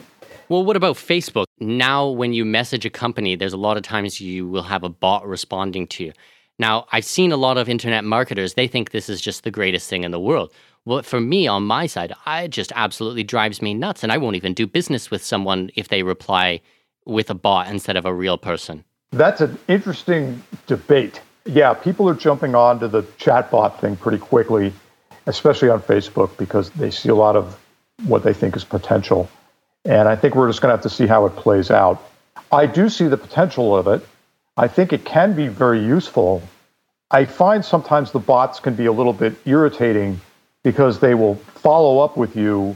[0.50, 1.46] Well, what about Facebook?
[1.60, 4.89] Now, when you message a company, there's a lot of times you will have a
[4.89, 6.13] bot responding to you.
[6.60, 9.89] Now, I've seen a lot of internet marketers, they think this is just the greatest
[9.89, 10.52] thing in the world.
[10.86, 14.04] Well, for me on my side, I just absolutely drives me nuts.
[14.04, 16.62] And I won't even do business with someone if they reply
[17.06, 18.84] with a bot instead of a real person.
[19.12, 21.21] That's an interesting debate.
[21.45, 24.74] Yeah, people are jumping on to the chatbot thing pretty quickly,
[25.26, 27.60] especially on Facebook, because they see a lot of
[28.06, 29.30] what they think is potential.
[29.86, 32.04] And I think we're just going to have to see how it plays out.
[32.52, 34.06] I do see the potential of it.
[34.58, 36.43] I think it can be very useful.
[37.10, 40.19] I find sometimes the bots can be a little bit irritating
[40.65, 42.75] because they will follow up with you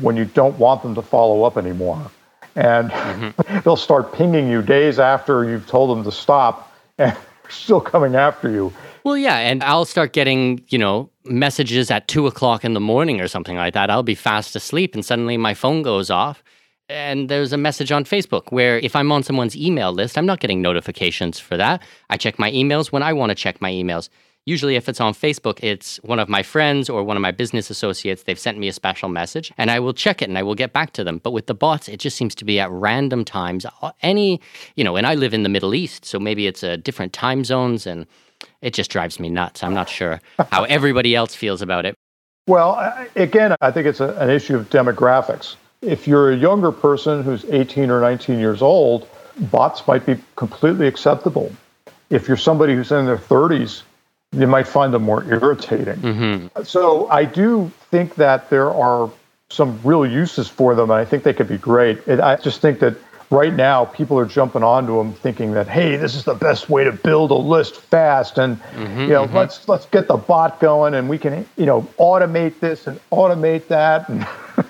[0.00, 2.10] when you don't want them to follow up anymore.
[2.56, 3.58] And mm-hmm.
[3.64, 7.16] they'll start pinging you days after you've told them to stop and
[7.48, 8.72] still coming after you.
[9.04, 13.20] Well, yeah, and I'll start getting, you know, messages at two o'clock in the morning
[13.20, 13.88] or something like that.
[13.88, 16.42] I'll be fast asleep and suddenly my phone goes off.
[16.90, 20.40] And there's a message on Facebook where if I'm on someone's email list, I'm not
[20.40, 21.82] getting notifications for that.
[22.10, 24.08] I check my emails when I want to check my emails.
[24.48, 27.68] Usually, if it's on Facebook, it's one of my friends or one of my business
[27.68, 28.22] associates.
[28.22, 30.72] They've sent me a special message and I will check it and I will get
[30.72, 31.18] back to them.
[31.22, 33.66] But with the bots, it just seems to be at random times.
[34.00, 34.40] Any,
[34.74, 37.44] you know, and I live in the Middle East, so maybe it's a different time
[37.44, 38.06] zones and
[38.62, 39.62] it just drives me nuts.
[39.62, 40.18] I'm not sure
[40.50, 41.94] how everybody else feels about it.
[42.46, 42.72] Well,
[43.16, 45.56] again, I think it's a, an issue of demographics.
[45.82, 49.10] if you're a younger person who's 18 or 19 years old,
[49.52, 51.52] bots might be completely acceptable.
[52.08, 53.82] If you're somebody who's in their 30s,
[54.32, 55.96] you might find them more irritating.
[55.96, 56.62] Mm-hmm.
[56.62, 59.10] So I do think that there are
[59.50, 62.06] some real uses for them, and I think they could be great.
[62.08, 62.94] I just think that
[63.30, 66.82] right now people are jumping onto them thinking that hey this is the best way
[66.82, 69.36] to build a list fast and mm-hmm, you know mm-hmm.
[69.36, 73.66] let's let's get the bot going and we can you know automate this and automate
[73.68, 74.26] that and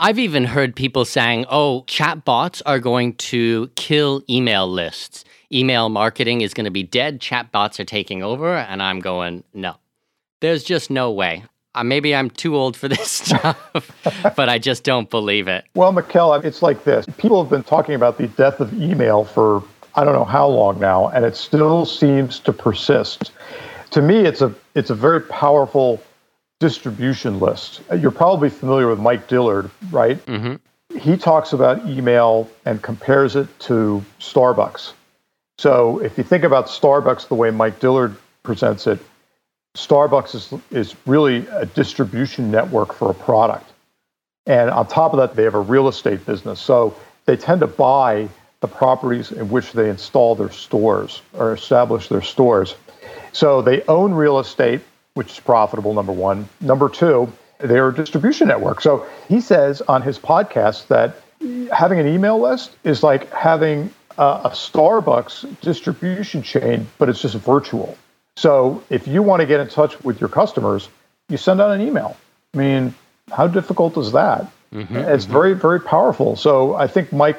[0.00, 5.24] I've even heard people saying, oh, chatbots are going to kill email lists.
[5.52, 7.20] Email marketing is going to be dead.
[7.20, 8.56] Chatbots are taking over.
[8.56, 9.76] And I'm going, no,
[10.40, 11.44] there's just no way
[11.78, 13.70] uh, maybe I'm too old for this stuff,
[14.36, 15.64] but I just don't believe it.
[15.74, 17.06] Well, Mikkel, it's like this.
[17.16, 19.62] People have been talking about the death of email for
[19.94, 23.32] I don't know how long now, and it still seems to persist.
[23.90, 26.02] To me, it's a it's a very powerful
[26.60, 27.80] distribution list.
[27.96, 30.24] You're probably familiar with Mike Dillard, right?
[30.26, 30.98] Mm-hmm.
[30.98, 34.92] He talks about email and compares it to Starbucks.
[35.58, 39.00] So if you think about Starbucks the way Mike Dillard presents it,
[39.76, 43.70] Starbucks is, is really a distribution network for a product.
[44.46, 46.60] And on top of that, they have a real estate business.
[46.60, 46.96] So
[47.26, 48.28] they tend to buy
[48.60, 52.74] the properties in which they install their stores or establish their stores.
[53.32, 54.80] So they own real estate,
[55.14, 56.48] which is profitable, number one.
[56.60, 58.80] Number two, they're a distribution network.
[58.80, 61.16] So he says on his podcast that
[61.72, 67.36] having an email list is like having a, a Starbucks distribution chain, but it's just
[67.36, 67.96] virtual.
[68.36, 70.88] So if you want to get in touch with your customers,
[71.28, 72.16] you send out an email.
[72.54, 72.94] I mean,
[73.30, 74.46] how difficult is that?
[74.72, 75.32] Mm-hmm, it's mm-hmm.
[75.32, 76.36] very, very powerful.
[76.36, 77.38] So I think Mike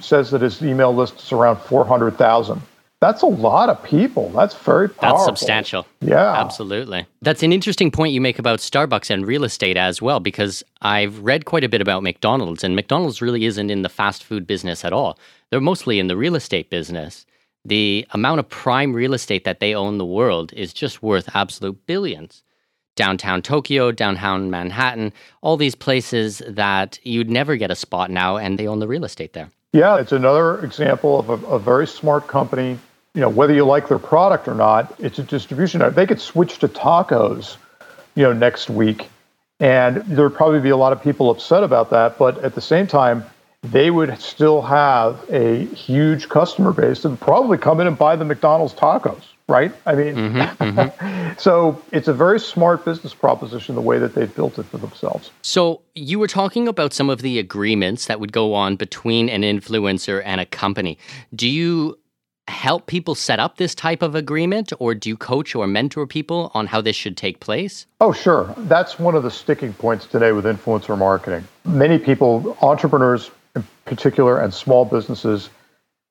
[0.00, 2.62] says that his email list is around 400,000.
[3.00, 4.28] That's a lot of people.
[4.30, 5.18] That's very powerful.
[5.18, 5.86] That's substantial.
[6.02, 6.34] Yeah.
[6.34, 7.06] Absolutely.
[7.22, 11.18] That's an interesting point you make about Starbucks and real estate as well, because I've
[11.20, 14.84] read quite a bit about McDonald's, and McDonald's really isn't in the fast food business
[14.84, 15.18] at all.
[15.50, 17.24] They're mostly in the real estate business
[17.64, 21.86] the amount of prime real estate that they own the world is just worth absolute
[21.86, 22.42] billions.
[22.96, 28.58] Downtown Tokyo, downtown Manhattan, all these places that you'd never get a spot now, and
[28.58, 29.50] they own the real estate there.
[29.72, 32.78] Yeah, it's another example of a, a very smart company.
[33.14, 35.82] You know, whether you like their product or not, it's a distribution.
[35.94, 37.56] They could switch to tacos,
[38.14, 39.08] you know, next week,
[39.58, 42.18] and there'd probably be a lot of people upset about that.
[42.18, 43.24] But at the same time,
[43.62, 48.16] they would still have a huge customer base that would probably come in and buy
[48.16, 49.72] the McDonald's tacos, right?
[49.84, 51.38] I mean, mm-hmm, mm-hmm.
[51.38, 55.30] so it's a very smart business proposition the way that they've built it for themselves.
[55.42, 59.42] So you were talking about some of the agreements that would go on between an
[59.42, 60.96] influencer and a company.
[61.34, 61.98] Do you
[62.50, 66.50] help people set up this type of agreement or do you coach or mentor people
[66.54, 67.86] on how this should take place?
[68.00, 68.54] Oh, sure.
[68.58, 71.44] That's one of the sticking points today with influencer marketing.
[71.64, 75.50] Many people, entrepreneurs, in particular and small businesses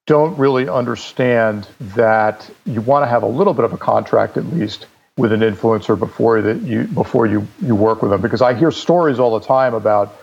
[0.08, 4.46] don't really understand that you want to have a little bit of a contract at
[4.48, 4.88] least
[5.18, 8.72] with an influencer before that you before you you work with them because I hear
[8.72, 10.16] stories all the time about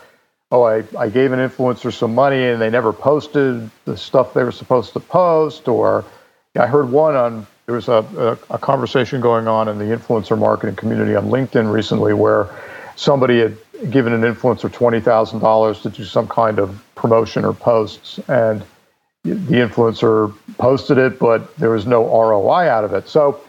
[0.51, 4.43] oh I, I gave an influencer some money and they never posted the stuff they
[4.43, 6.05] were supposed to post or
[6.55, 10.39] I heard one on there was a, a, a conversation going on in the influencer
[10.39, 12.49] marketing community on LinkedIn recently where
[12.95, 13.57] somebody had
[13.91, 18.63] given an influencer $20,000 to do some kind of promotion or posts, and
[19.23, 23.09] the influencer posted it, but there was no ROI out of it.
[23.09, 23.41] So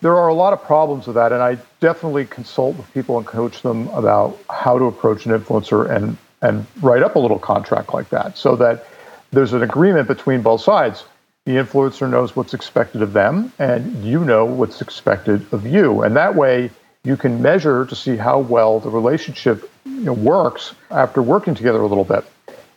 [0.00, 3.26] there are a lot of problems with that, and I definitely consult with people and
[3.26, 7.94] coach them about how to approach an influencer and and write up a little contract
[7.94, 8.86] like that, so that
[9.30, 11.04] there's an agreement between both sides.
[11.44, 16.16] The influencer knows what's expected of them, and you know what's expected of you, and
[16.16, 16.70] that way
[17.04, 21.80] you can measure to see how well the relationship you know, works after working together
[21.80, 22.24] a little bit.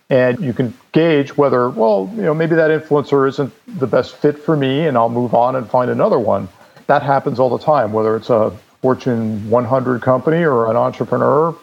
[0.09, 4.38] And you can gauge whether, well, you know, maybe that influencer isn't the best fit
[4.38, 6.49] for me and I'll move on and find another one.
[6.88, 8.51] That happens all the time, whether it's a
[8.82, 11.55] Fortune 100 company or an entrepreneur,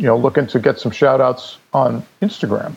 [0.00, 2.74] you know, looking to get some shout outs on Instagram.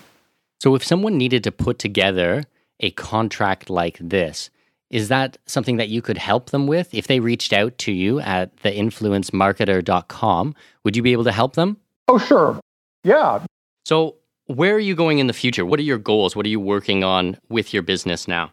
[0.59, 2.43] So if someone needed to put together
[2.81, 4.49] a contract like this,
[4.89, 6.93] is that something that you could help them with?
[6.93, 11.77] If they reached out to you at theinfluencemarketer.com, would you be able to help them?
[12.09, 12.59] Oh, sure.
[13.05, 13.45] Yeah.
[13.85, 14.15] So,
[14.47, 15.65] where are you going in the future?
[15.65, 16.35] What are your goals?
[16.35, 18.51] What are you working on with your business now?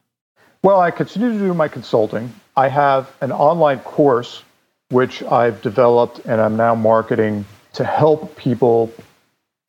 [0.62, 2.32] Well, I continue to do my consulting.
[2.56, 4.44] I have an online course
[4.90, 7.44] which I've developed and I'm now marketing
[7.74, 8.92] to help people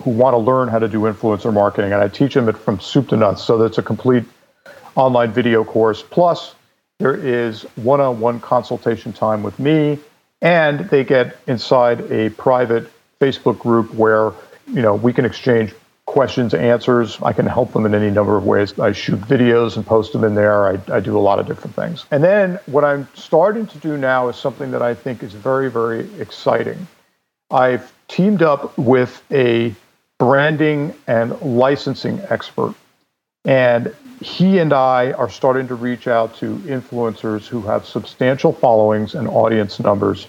[0.03, 1.93] who want to learn how to do influencer marketing.
[1.93, 3.43] And I teach them it from soup to nuts.
[3.43, 4.23] So that's a complete
[4.95, 6.01] online video course.
[6.01, 6.55] Plus,
[6.99, 9.99] there is one on one consultation time with me,
[10.41, 14.31] and they get inside a private Facebook group where
[14.67, 15.73] you know we can exchange
[16.05, 17.19] questions, answers.
[17.21, 18.77] I can help them in any number of ways.
[18.77, 20.67] I shoot videos and post them in there.
[20.67, 22.05] I, I do a lot of different things.
[22.11, 25.71] And then what I'm starting to do now is something that I think is very,
[25.71, 26.85] very exciting.
[27.51, 29.73] I've teamed up with a
[30.17, 32.75] branding and licensing expert.
[33.43, 39.15] And he and I are starting to reach out to influencers who have substantial followings
[39.15, 40.27] and audience numbers.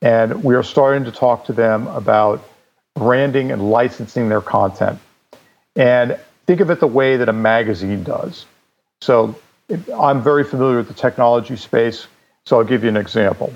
[0.00, 2.48] And we are starting to talk to them about
[2.94, 5.00] branding and licensing their content.
[5.74, 8.46] And think of it the way that a magazine does.
[9.00, 9.34] So
[9.92, 12.06] I'm very familiar with the technology space.
[12.46, 13.52] So I'll give you an example.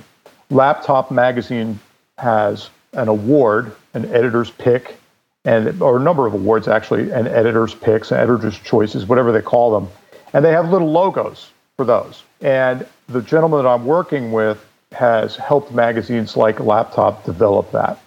[0.50, 1.78] Laptop Magazine
[2.16, 4.97] has an award, an editor's pick,
[5.45, 9.43] and or a number of awards actually, and editors' picks, and editors' choices, whatever they
[9.43, 9.91] call them,
[10.32, 12.22] and they have little logos for those.
[12.41, 17.99] And the gentleman that I'm working with has helped magazines like Laptop develop that.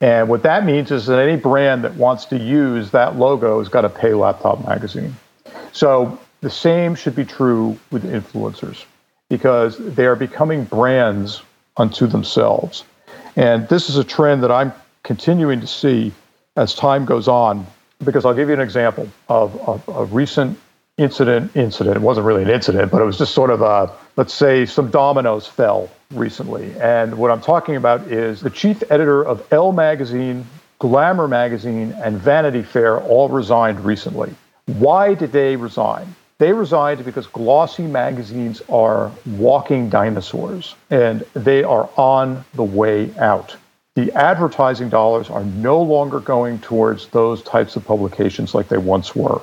[0.00, 3.68] And what that means is that any brand that wants to use that logo has
[3.68, 5.14] got to pay Laptop Magazine.
[5.72, 8.84] So the same should be true with influencers
[9.28, 11.42] because they are becoming brands
[11.76, 12.84] unto themselves.
[13.36, 14.72] And this is a trend that I'm
[15.02, 16.12] continuing to see
[16.56, 17.66] as time goes on,
[18.04, 20.58] because I'll give you an example of, a recent
[20.98, 21.54] incident.
[21.56, 21.96] Incident.
[21.96, 24.90] It wasn't really an incident, but it was just sort of a let's say some
[24.90, 26.78] dominoes fell recently.
[26.80, 30.46] And what I'm talking about is the chief editor of Elle magazine,
[30.78, 34.34] Glamour magazine, and Vanity Fair all resigned recently.
[34.66, 36.14] Why did they resign?
[36.40, 43.56] They resigned because glossy magazines are walking dinosaurs and they are on the way out
[43.96, 49.14] the advertising dollars are no longer going towards those types of publications like they once
[49.14, 49.40] were.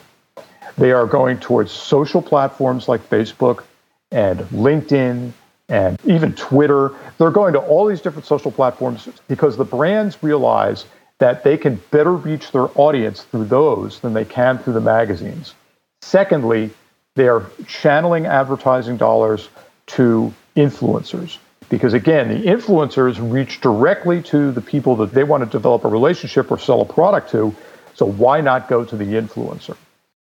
[0.77, 3.63] They are going towards social platforms like Facebook
[4.11, 5.31] and LinkedIn
[5.69, 6.91] and even Twitter.
[7.17, 10.85] They're going to all these different social platforms because the brands realize
[11.19, 15.55] that they can better reach their audience through those than they can through the magazines.
[16.01, 16.71] Secondly,
[17.17, 19.49] they are channeling advertising dollars
[19.87, 21.37] to influencers
[21.69, 25.89] because again, the influencers reach directly to the people that they want to develop a
[25.89, 27.53] relationship or sell a product to.
[27.93, 29.75] So why not go to the influencer?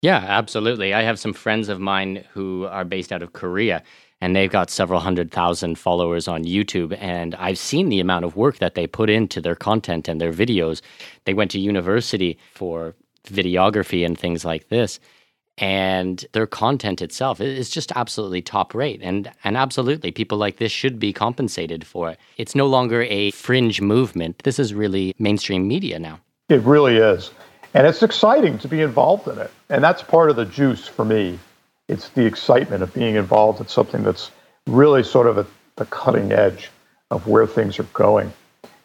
[0.01, 0.93] Yeah, absolutely.
[0.93, 3.83] I have some friends of mine who are based out of Korea
[4.21, 6.97] and they've got several hundred thousand followers on YouTube.
[6.99, 10.33] And I've seen the amount of work that they put into their content and their
[10.33, 10.81] videos.
[11.23, 14.99] They went to university for videography and things like this
[15.59, 19.01] and their content itself is just absolutely top rate.
[19.03, 22.19] And and absolutely people like this should be compensated for it.
[22.37, 24.43] It's no longer a fringe movement.
[24.43, 26.19] This is really mainstream media now.
[26.47, 27.31] It really is.
[27.73, 29.51] And it's exciting to be involved in it.
[29.69, 31.37] And that's part of the juice for me.
[31.87, 34.31] It's the excitement of being involved in something that's
[34.65, 35.45] really sort of at
[35.75, 36.71] the cutting edge
[37.11, 38.31] of where things are going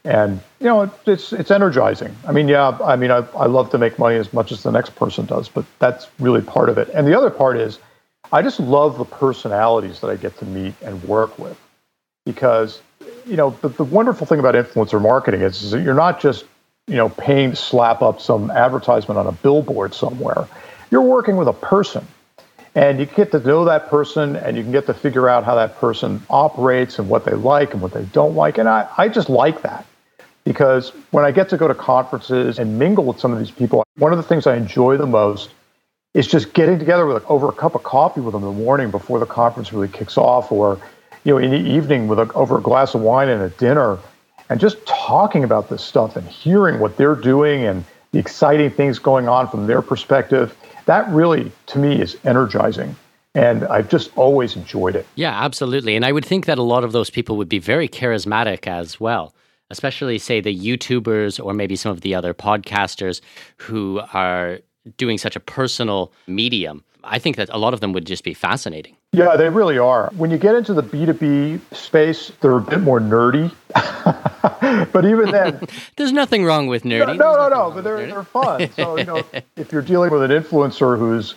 [0.05, 2.15] and you know it's it's energizing.
[2.27, 4.71] I mean, yeah, I mean, I, I love to make money as much as the
[4.71, 6.89] next person does, but that's really part of it.
[6.95, 7.79] And the other part is,
[8.31, 11.59] I just love the personalities that I get to meet and work with,
[12.27, 12.83] because
[13.27, 16.45] you know the, the wonderful thing about influencer marketing is, is that you're not just
[16.87, 20.47] you know paying to slap up some advertisement on a billboard somewhere.
[20.91, 22.07] You're working with a person
[22.75, 25.55] and you get to know that person and you can get to figure out how
[25.55, 28.59] that person operates and what they like and what they don't like.
[28.59, 29.87] And I, I just like that
[30.45, 33.83] because when I get to go to conferences and mingle with some of these people,
[33.97, 35.51] one of the things I enjoy the most
[36.13, 38.91] is just getting together with over a cup of coffee with them in the morning
[38.91, 40.79] before the conference really kicks off, or
[41.25, 43.99] you know in the evening with a, over a glass of wine and a dinner,
[44.49, 48.99] and just talking about this stuff and hearing what they're doing and the exciting things
[48.99, 50.57] going on from their perspective.
[50.87, 52.95] That really, to me, is energizing.
[53.37, 55.07] And I've just always enjoyed it.
[55.17, 55.97] Yeah, absolutely.
[55.97, 59.01] And I would think that a lot of those people would be very charismatic as
[59.01, 59.34] well
[59.71, 63.21] especially say the YouTubers or maybe some of the other podcasters
[63.57, 64.59] who are
[64.97, 66.85] doing such a personal medium.
[67.07, 68.97] I think that a lot of them would just be fascinating.
[69.13, 70.11] Yeah, they really are.
[70.17, 73.53] When you get into the B2B space, they're a bit more nerdy.
[74.93, 75.61] but even then,
[75.97, 77.17] there's nothing wrong with nerdy.
[77.17, 78.69] No, no, no, no but they're, they're fun.
[78.77, 79.23] So, you know,
[79.57, 81.35] if you're dealing with an influencer who's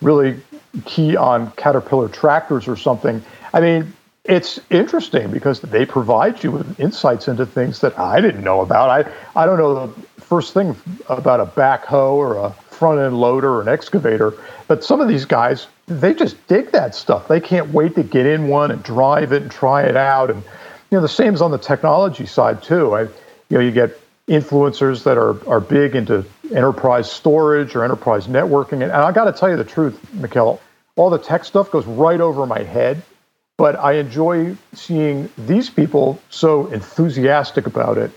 [0.00, 0.40] really
[0.86, 3.22] key on Caterpillar tractors or something,
[3.52, 3.92] I mean,
[4.24, 8.90] it's interesting because they provide you with insights into things that I didn't know about.
[8.90, 10.76] I, I don't know the first thing
[11.08, 14.34] about a backhoe or a front end loader or an excavator,
[14.68, 17.28] but some of these guys, they just dig that stuff.
[17.28, 20.30] They can't wait to get in one and drive it and try it out.
[20.30, 20.42] And,
[20.90, 22.94] you know, the same is on the technology side too.
[22.94, 23.08] I, you
[23.50, 23.98] know, you get
[24.28, 28.82] influencers that are, are big into enterprise storage or enterprise networking.
[28.82, 30.60] And, I got to tell you the truth, Mikkel,
[30.96, 33.02] all the tech stuff goes right over my head
[33.60, 38.10] but I enjoy seeing these people so enthusiastic about it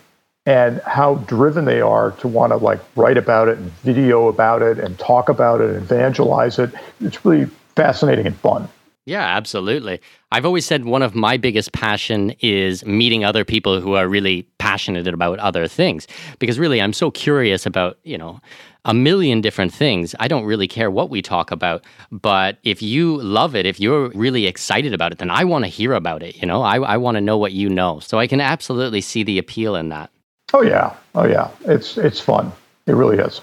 [0.45, 4.61] and how driven they are to want to like write about it and video about
[4.61, 6.71] it and talk about it and evangelize it.
[7.01, 8.69] It's really fascinating and fun.
[9.05, 9.99] Yeah, absolutely.
[10.31, 14.43] I've always said one of my biggest passion is meeting other people who are really
[14.59, 16.07] passionate about other things
[16.39, 18.39] because really I'm so curious about, you know,
[18.86, 20.13] a million different things.
[20.19, 24.09] I don't really care what we talk about, but if you love it, if you're
[24.09, 26.61] really excited about it, then I want to hear about it, you know?
[26.61, 27.99] I I want to know what you know.
[27.99, 30.09] So I can absolutely see the appeal in that.
[30.53, 30.95] Oh yeah.
[31.15, 31.49] Oh yeah.
[31.65, 32.51] It's it's fun.
[32.86, 33.41] It really is.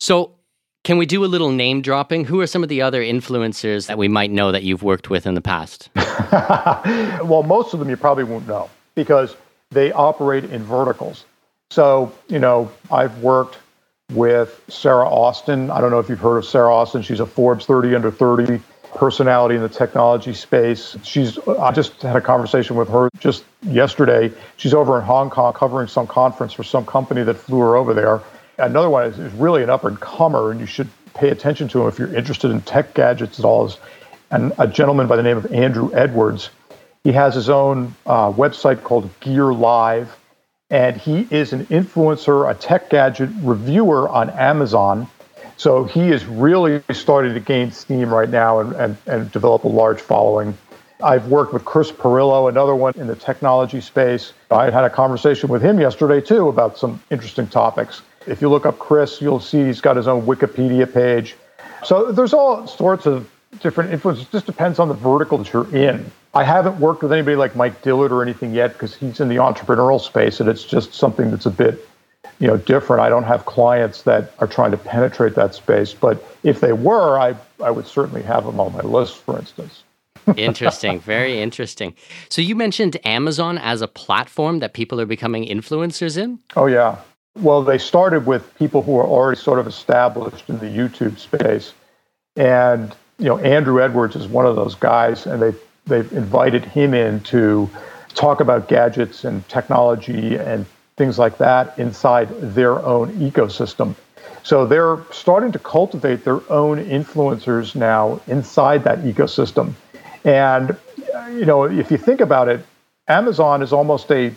[0.00, 0.32] So
[0.84, 2.26] can we do a little name dropping?
[2.26, 5.26] Who are some of the other influencers that we might know that you've worked with
[5.26, 5.88] in the past?
[5.96, 9.34] well, most of them you probably won't know because
[9.70, 11.24] they operate in verticals.
[11.70, 13.56] So, you know, I've worked
[14.12, 15.70] with Sarah Austin.
[15.70, 17.02] I don't know if you've heard of Sarah Austin.
[17.02, 18.60] She's a Forbes 30 under 30
[18.94, 20.96] personality in the technology space.
[21.02, 24.32] She's I just had a conversation with her just yesterday.
[24.56, 27.92] She's over in Hong Kong covering some conference for some company that flew her over
[27.92, 28.22] there
[28.58, 31.82] Another one is, is really an up and comer, and you should pay attention to
[31.82, 33.66] him if you're interested in tech gadgets at all.
[33.66, 33.78] Is
[34.30, 36.50] and a gentleman by the name of Andru Edwards.
[37.04, 40.16] He has his own uh, website called Gear Live,
[40.70, 45.06] and he is an influencer, a tech gadget reviewer on Amazon.
[45.56, 49.68] So he is really starting to gain steam right now and, and, and develop a
[49.68, 50.56] large following.
[51.02, 54.32] I've worked with Chris Pirillo, another one in the technology space.
[54.50, 58.02] I had a conversation with him yesterday too about some interesting topics.
[58.26, 61.36] If you look up Chris, you'll see he's got his own Wikipedia page.
[61.84, 64.24] So there's all sorts of different influences.
[64.24, 66.10] It just depends on the vertical that you're in.
[66.34, 69.36] I haven't worked with anybody like Mike Dillard or anything yet because he's in the
[69.36, 71.88] entrepreneurial space and it's just something that's a bit,
[72.40, 73.02] you know, different.
[73.02, 77.18] I don't have clients that are trying to penetrate that space, but if they were,
[77.18, 79.84] I I would certainly have them on my list, for instance.
[80.36, 81.94] interesting, very interesting.
[82.30, 86.40] So you mentioned Amazon as a platform that people are becoming influencers in?
[86.56, 86.98] Oh yeah.
[87.36, 91.72] Well, they started with people who are already sort of established in the YouTube space.
[92.36, 95.52] And, you know, Andru Edwards is one of those guys, and they
[95.86, 97.68] they've invited him in to
[98.14, 100.66] talk about gadgets and technology and
[100.96, 103.94] things like that inside their own ecosystem.
[104.42, 109.72] So they're starting to cultivate their own influencers now inside that ecosystem.
[110.24, 110.76] And,
[111.30, 112.64] you know, if you think about it,
[113.08, 114.32] Amazon is almost a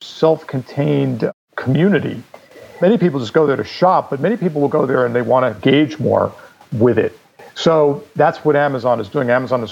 [0.00, 2.22] self contained community
[2.80, 5.22] many people just go there to shop, but many people will go there and they
[5.22, 6.32] want to engage more
[6.72, 7.18] with it.
[7.54, 9.30] So that's what Amazon is doing.
[9.30, 9.70] Amazon is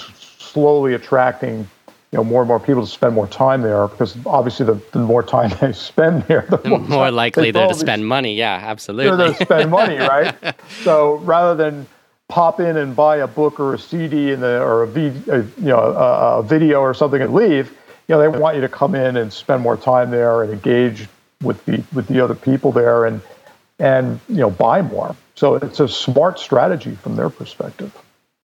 [0.55, 1.67] slowly attracting
[2.11, 4.99] you know more and more people to spend more time there because obviously the, the
[4.99, 8.35] more time they spend there, the, the more, more likely they're to spend money.
[8.35, 9.17] Yeah, absolutely.
[9.17, 10.33] They're to spend money, right?
[10.83, 11.85] so rather than
[12.29, 15.39] pop in and buy a book or a CD and the, or a, v, a
[15.39, 17.69] you know a, a video or something and leave,
[18.07, 21.09] you know they want you to come in and spend more time there and engage
[21.41, 23.21] with the with the other people there and
[23.79, 25.17] and you know buy more.
[25.35, 27.91] So it's a smart strategy from their perspective.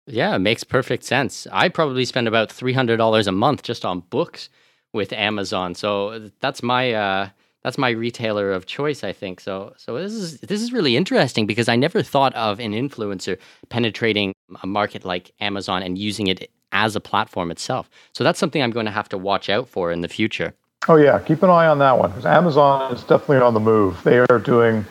[0.09, 1.47] Yeah, it makes perfect sense.
[1.53, 4.49] I probably spend about three hundred dollars a month just on books
[4.93, 5.75] with Amazon.
[5.75, 7.29] So that's my uh,
[7.63, 9.41] that's my retailer of choice, I think.
[9.41, 13.39] So so this is this is really interesting because I never thought of an influencer
[13.69, 14.33] penetrating
[14.63, 17.91] a market like Amazon and using it as a platform itself.
[18.13, 20.55] So that's something I'm going to have to watch out for in the future.
[20.89, 24.03] Oh yeah, keep an eye on that one because Amazon is definitely on the move.
[24.05, 24.87] They are doing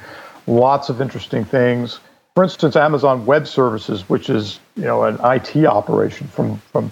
[0.46, 2.00] lots of interesting things.
[2.36, 6.92] For instance, Amazon Web Services, which is you know an IT operation from from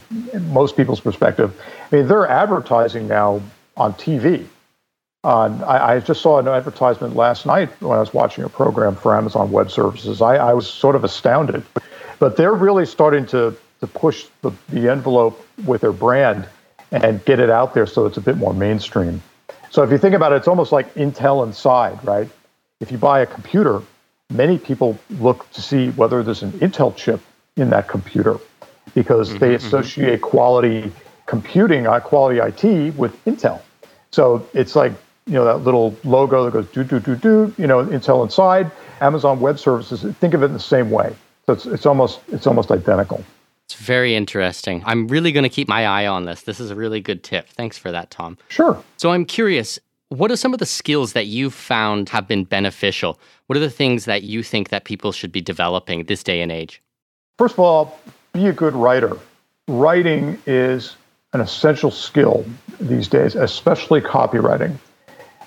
[0.49, 1.59] most people's perspective.
[1.91, 3.41] I mean, they're advertising now
[3.77, 4.45] on TV.
[5.23, 8.95] Uh, I, I, just saw an advertisement last night when I was watching a program
[8.95, 10.21] for Amazon Web Services.
[10.21, 11.63] I, I was sort of astounded,
[12.19, 16.47] but they're really starting to to push the, the envelope with their brand
[16.91, 19.21] and get it out there so it's a bit more mainstream.
[19.71, 22.29] So if you think about it, it's almost like Intel inside, right?
[22.79, 23.81] If you buy a computer,
[24.29, 27.19] many people look to see whether there's an Intel chip
[27.57, 28.37] in that computer
[28.93, 29.65] because mm-hmm, they mm-hmm.
[29.65, 30.29] associate mm-hmm.
[30.29, 30.91] quality
[31.25, 33.61] computing, uh, quality IT with Intel.
[34.11, 34.93] So it's like,
[35.25, 38.71] you know, that little logo that goes do, do, do, do, you know, Intel inside,
[39.01, 41.15] Amazon Web Services, think of it in the same way.
[41.45, 43.23] So it's, it's almost it's almost identical.
[43.65, 44.83] It's very interesting.
[44.85, 46.43] I'm really going to keep my eye on this.
[46.43, 47.49] This is a really good tip.
[47.49, 48.37] Thanks for that, Tom.
[48.49, 48.81] Sure.
[48.97, 49.79] So I'm curious,
[50.09, 53.19] what are some of the skills that you've found have been beneficial?
[53.47, 56.51] What are the things that you think that people should be developing this day and
[56.51, 56.81] age?
[57.37, 57.99] First of all,
[58.33, 59.17] be a good writer.
[59.67, 60.95] Writing is
[61.33, 62.45] an essential skill
[62.79, 64.77] these days, especially copywriting.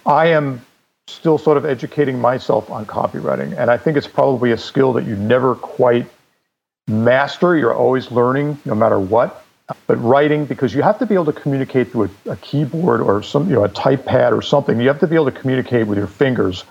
[0.04, 0.60] I am
[1.06, 5.06] still sort of educating myself on copywriting, and I think it's probably a skill that
[5.06, 6.06] you never quite
[6.86, 7.56] master.
[7.56, 9.44] You're always learning, no matter what.
[9.86, 13.22] but writing because you have to be able to communicate through a, a keyboard or
[13.22, 14.80] some you know a type pad or something.
[14.80, 16.64] You have to be able to communicate with your fingers.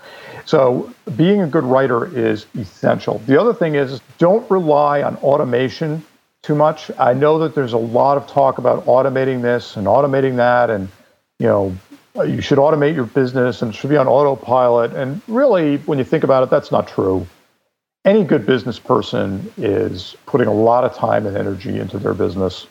[0.48, 3.18] So being a good writer is essential.
[3.26, 6.02] The other thing is don't rely on automation
[6.42, 6.90] too much.
[6.98, 10.88] I know that there's a lot of talk about automating this and automating that, and
[11.38, 11.76] you know
[12.24, 14.94] you should automate your business and it should be on autopilot.
[14.94, 17.26] And really, when you think about it, that's not true.
[18.06, 22.66] Any good business person is putting a lot of time and energy into their business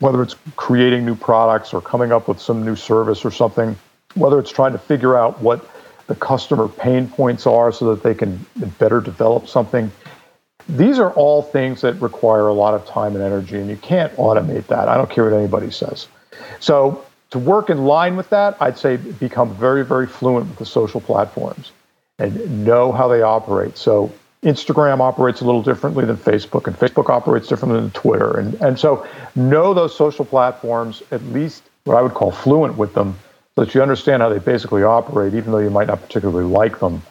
[0.00, 3.76] whether it's creating new products or coming up with some new service or something,
[4.14, 5.68] whether it's trying to figure out what
[6.08, 8.44] the customer pain points are so that they can
[8.78, 9.92] better develop something.
[10.68, 14.14] These are all things that require a lot of time and energy, and you can't
[14.16, 14.88] automate that.
[14.88, 16.08] I don't care what anybody says.
[16.60, 20.66] So, to work in line with that, I'd say become very, very fluent with the
[20.66, 21.72] social platforms
[22.18, 23.76] and know how they operate.
[23.76, 28.38] So, Instagram operates a little differently than Facebook, and Facebook operates differently than Twitter.
[28.38, 32.94] And, and so know those social platforms, at least what I would call fluent with
[32.94, 33.18] them,
[33.58, 36.78] so that you understand how they basically operate, even though you might not particularly like
[36.78, 37.02] them.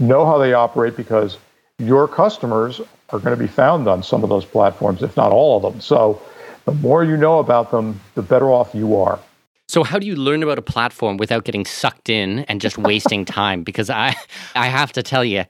[0.00, 1.38] Know how they operate because
[1.78, 2.80] your customers
[3.10, 5.80] are going to be found on some of those platforms, if not all of them.
[5.80, 6.20] So
[6.64, 9.20] the more you know about them, the better off you are.
[9.68, 13.24] So how do you learn about a platform without getting sucked in and just wasting
[13.42, 13.62] time?
[13.62, 14.16] Because I
[14.56, 15.44] I have to tell you,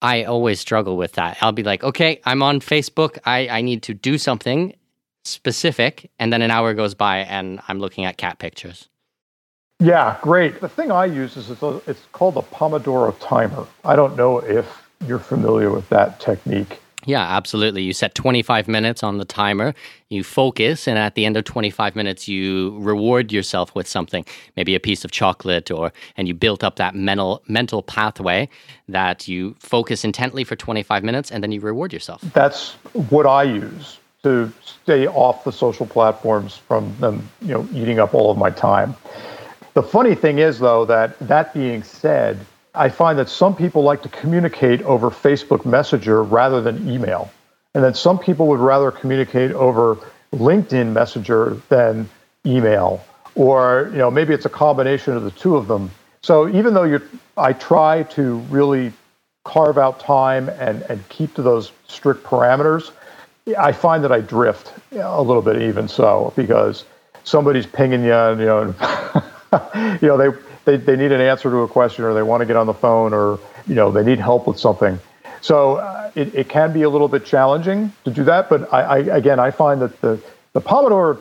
[0.00, 1.36] I always struggle with that.
[1.42, 3.18] I'll be like, okay, I'm on Facebook.
[3.26, 4.74] I, I need to do something
[5.26, 6.10] specific.
[6.18, 8.88] And then an hour goes by and I'm looking at cat pictures.
[9.80, 10.60] Yeah, great.
[10.60, 13.66] The thing I use is it's, called the Pomodoro timer.
[13.84, 14.66] I don't know if
[15.06, 16.80] you're familiar with that technique.
[17.06, 17.82] Yeah, absolutely.
[17.82, 19.74] You set 25 minutes on the timer,
[20.08, 24.24] you focus, and at the end of 25 minutes, you reward yourself with something,
[24.56, 28.48] maybe a piece of chocolate, or and you built up that mental mental pathway
[28.88, 32.22] that you focus intently for 25 minutes, and then you reward yourself.
[32.32, 32.72] That's
[33.10, 38.14] what I use to stay off the social platforms from them, you know, eating up
[38.14, 38.96] all of my time.
[39.74, 42.38] The funny thing is, though, that that being said,
[42.76, 47.30] I find that some people like to communicate over Facebook Messenger rather than email.
[47.74, 49.98] And then some people would rather communicate over
[50.32, 52.08] LinkedIn Messenger than
[52.46, 53.04] email.
[53.34, 55.90] Or, you know, maybe it's a combination of the two of them.
[56.22, 57.02] So even though you
[57.36, 58.92] I try to really
[59.44, 62.92] carve out time and, and keep to those strict parameters,
[63.58, 66.84] I find that I drift a little bit even so because
[67.24, 68.74] somebody's pinging you you know,
[70.02, 70.28] you know, they
[70.64, 72.74] they, they need an answer to a question or they want to get on the
[72.74, 74.98] phone or you know they need help with something.
[75.40, 78.82] So uh, it, it can be a little bit challenging to do that but I,
[78.82, 80.18] I, again i find that the,
[80.54, 81.20] the pomodoro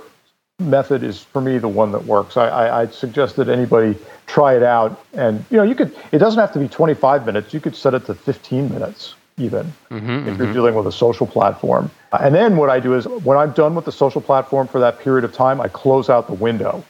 [0.59, 2.37] method is for me the one that works.
[2.37, 6.19] I, I, I suggest that anybody try it out and you know you could it
[6.19, 7.53] doesn't have to be 25 minutes.
[7.53, 10.53] You could set it to 15 minutes even mm-hmm, if you're mm-hmm.
[10.53, 11.89] dealing with a social platform.
[12.19, 14.99] And then what i do is when i'm done with the social platform for that
[14.99, 16.85] period of time i close out the window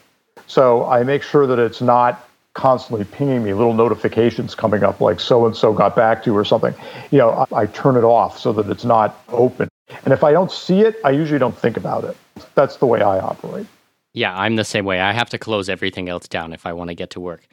[0.47, 5.19] so i make sure that it's not constantly pinging me little notifications coming up like
[5.19, 6.73] so and so got back to you or something.
[7.11, 9.69] You know I, I, turn it off so that it's not open.
[10.05, 12.15] And if i don't see it i usually don't think about it.
[12.55, 13.65] That's the way i operate.
[14.13, 15.01] Yeah i'm the same way.
[15.01, 17.47] I have to close everything else down if i want to get to work.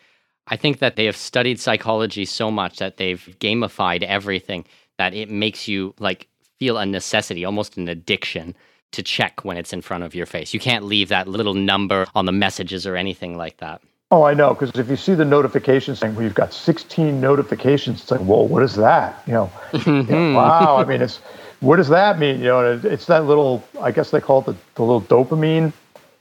[0.47, 4.67] I think that they have studied psychology so much that they've gamified everything
[4.99, 6.29] that it makes you like
[6.59, 8.55] feel a necessity almost an addiction
[8.93, 12.07] to check when it's in front of your face you can't leave that little number
[12.15, 13.81] on the messages or anything like that
[14.13, 18.03] Oh, I know, because if you see the notification saying, well, you've got 16 notifications,
[18.03, 19.23] it's like, whoa, what is that?
[19.25, 19.53] You know,
[19.87, 20.79] you know wow.
[20.79, 21.19] I mean, it's,
[21.61, 22.39] what does that mean?
[22.39, 25.73] You know, it's that little, I guess they call it the, the little dopamine.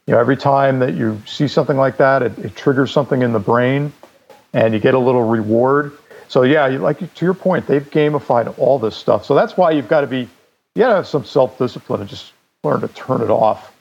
[0.06, 3.34] You know, every time that you see something like that, it, it triggers something in
[3.34, 3.92] the brain
[4.54, 5.98] and you get a little reward.
[6.28, 9.26] So, yeah, like to your point, they've gamified all this stuff.
[9.26, 12.10] So that's why you've got to be, you got to have some self discipline and
[12.10, 12.34] just
[12.64, 13.74] learn to turn it off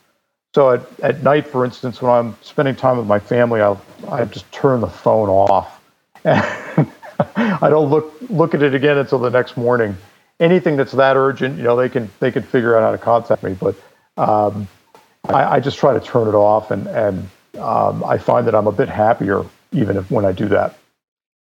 [0.55, 4.24] so at, at night, for instance, when I'm spending time with my family, I'll I
[4.24, 5.81] just turn the phone off.
[6.24, 6.43] And
[7.37, 9.97] I don't look look at it again until the next morning.
[10.41, 13.43] Anything that's that urgent, you know, they can they can figure out how to contact
[13.43, 13.55] me.
[13.55, 13.76] But
[14.16, 14.66] um,
[15.24, 18.66] I, I, just try to turn it off, and and um, I find that I'm
[18.66, 20.76] a bit happier even if when I do that.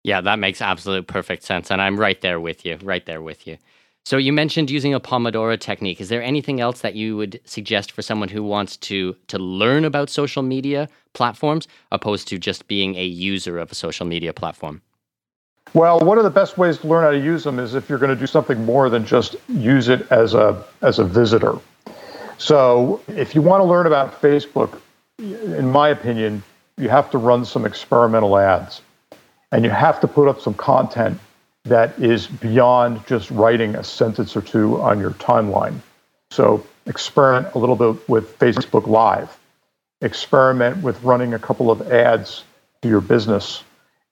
[0.04, 2.78] Yeah, that makes absolute perfect sense, and I'm right there with you.
[2.82, 3.58] Right there with you.
[4.04, 6.00] So you mentioned using a Pomodoro technique.
[6.00, 9.84] Is there anything else that you would suggest for someone who wants to to learn
[9.84, 14.82] about social media platforms opposed to just being a user of a social media platform?
[15.74, 17.98] Well, one of the best ways to learn how to use them is if you're
[17.98, 21.58] going to do something more than just use it as a as a visitor.
[22.38, 24.80] So, if you want to learn about Facebook,
[25.18, 26.42] in my opinion,
[26.76, 28.82] you have to run some experimental ads
[29.52, 31.20] and you have to put up some content
[31.64, 35.78] that is beyond just writing a sentence or two on your timeline.
[36.30, 39.38] So experiment a little bit with Facebook Live.
[40.00, 42.42] Experiment with running a couple of ads
[42.82, 43.62] to your business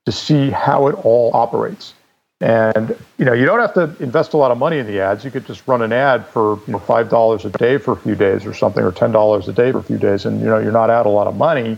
[0.06, 1.94] to see how it all operates.
[2.40, 5.24] And you know, you don't have to invest a lot of money in the ads.
[5.24, 7.96] You could just run an ad for you know five dollars a day for a
[7.96, 10.46] few days or something, or ten dollars a day for a few days, and you
[10.46, 11.76] know you're not out a lot of money,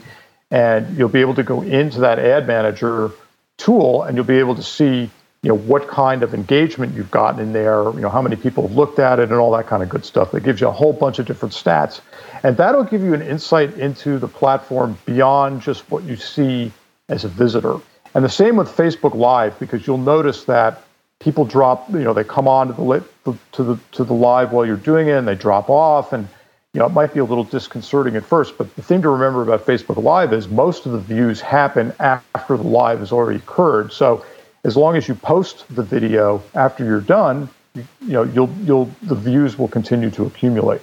[0.53, 3.11] and you'll be able to go into that ad manager
[3.59, 5.11] tool, and you'll be able to see
[5.43, 8.67] you know what kind of engagement you've gotten in there, you know how many people
[8.67, 10.35] have looked at it, and all that kind of good stuff.
[10.35, 12.01] It gives you a whole bunch of different stats,
[12.45, 16.71] and that'll give you an insight into the platform beyond just what you see
[17.09, 17.79] as a visitor.
[18.15, 20.85] And the same with Facebook Live, because you'll notice that
[21.19, 24.65] people drop, you know, they come on to the to the to the live while
[24.65, 26.29] you're doing it, and they drop off, and
[26.75, 28.57] you know, it might be a little disconcerting at first.
[28.57, 32.57] But the thing to remember about Facebook Live is most of the views happen after
[32.57, 33.93] the live has already occurred.
[33.93, 34.25] So
[34.65, 38.91] as long as you post the video after you're done, you, you know, you'll you'll
[39.03, 40.83] the views will continue to accumulate.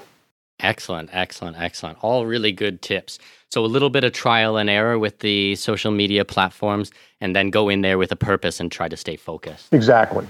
[0.60, 1.98] Excellent, excellent, excellent.
[2.02, 3.18] All really good tips.
[3.50, 7.50] So a little bit of trial and error with the social media platforms and then
[7.50, 9.74] go in there with a purpose and try to stay focused.
[9.74, 10.28] Exactly.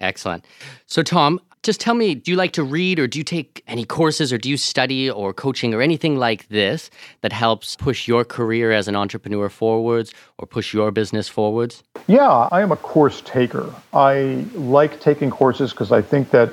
[0.00, 0.44] Excellent.
[0.86, 3.84] So Tom, just tell me, do you like to read or do you take any
[3.86, 6.90] courses or do you study or coaching or anything like this
[7.22, 11.82] that helps push your career as an entrepreneur forwards or push your business forwards?
[12.06, 13.74] Yeah, I am a course taker.
[13.94, 16.52] I like taking courses because I think that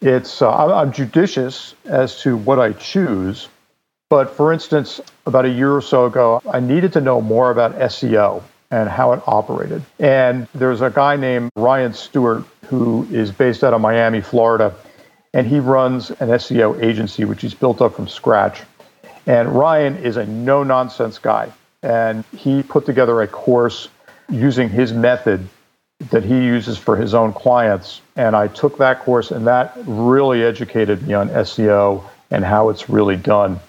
[0.00, 3.48] it's uh, I'm judicious as to what I choose.
[4.08, 7.76] But for instance, about a year or so ago, I needed to know more about
[7.80, 9.82] SEO and how it operated.
[9.98, 14.74] And there's a guy named Ryan Stewart who is based out of Miami, Florida,
[15.32, 18.62] and he runs an SEO agency which he's built up from scratch.
[19.26, 21.52] And Ryan is a no nonsense guy.
[21.82, 23.88] And he put together a course
[24.28, 25.48] using his method
[26.10, 28.00] that he uses for his own clients.
[28.16, 32.88] And I took that course, and that really educated me on SEO and how it's
[32.88, 33.60] really done.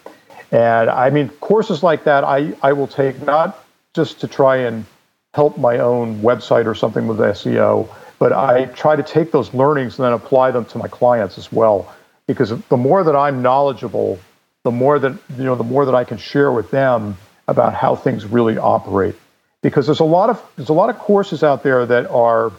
[0.52, 4.86] And I mean, courses like that, I, I will take not just to try and
[5.34, 7.88] help my own website or something with SEO,
[8.20, 11.52] but I try to take those learnings and then apply them to my clients as
[11.52, 11.94] well.
[12.28, 14.20] Because the more that I'm knowledgeable,
[14.64, 17.18] the more that you know, the more that I can share with them
[17.48, 19.16] about how things really operate
[19.62, 22.52] because there's a lot of there's a lot of courses out there that are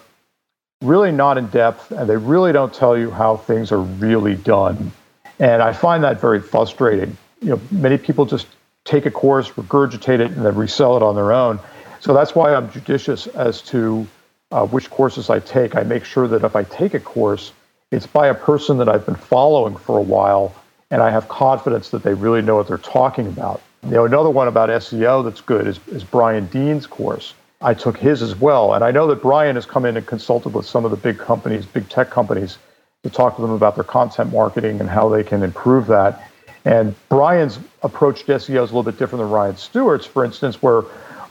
[0.83, 4.93] really not in depth and they really don't tell you how things are really done.
[5.39, 7.17] And I find that very frustrating.
[7.41, 8.47] You know, many people just
[8.85, 11.61] take a course, regurgitate it, and then resell it on their own.
[12.01, 14.07] So that's why I'm judicious as to
[14.51, 15.77] uh, which courses I take.
[15.77, 17.53] I make sure that if I take a course,
[17.91, 20.55] it's by a person that I've been following for a while,
[20.91, 23.61] and I have confidence that they really know what they're talking about.
[23.85, 27.35] You know, another one about SEO that's good is, is Brian Dean's course.
[27.63, 28.75] I took his as well.
[28.75, 31.19] And I know that Brian has come in and consulted with some of the big
[31.19, 32.59] companies, big tech companies,
[33.03, 36.31] to talk to them about their content marketing and how they can improve that.
[36.65, 40.63] And Brian's approach to SEO is a little bit different than Ryan Stewart's, for instance,
[40.63, 40.83] where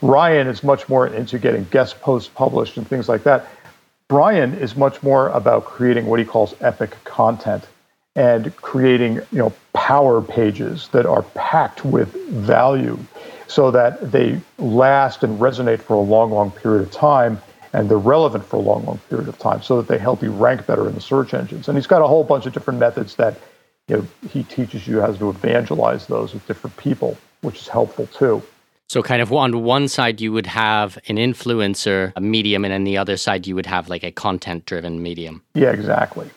[0.02, 3.46] Ryan is much more into getting guest posts published and things like that.
[4.08, 7.68] Brian is much more about creating what he calls epic content
[8.16, 12.98] and creating you know power pages that are packed with value
[13.46, 17.40] so that they last and resonate for a long long period of time
[17.72, 20.32] and they're relevant for a long long period of time so that they help you
[20.32, 23.14] rank better in the search engines and he's got a whole bunch of different methods
[23.14, 23.38] that
[23.86, 28.08] you know, he teaches you how to evangelize those with different people which is helpful
[28.08, 28.42] too
[28.90, 32.82] so, kind of on one side, you would have an influencer a medium, and on
[32.82, 35.44] the other side, you would have like a content driven medium.
[35.54, 36.28] Yeah, exactly.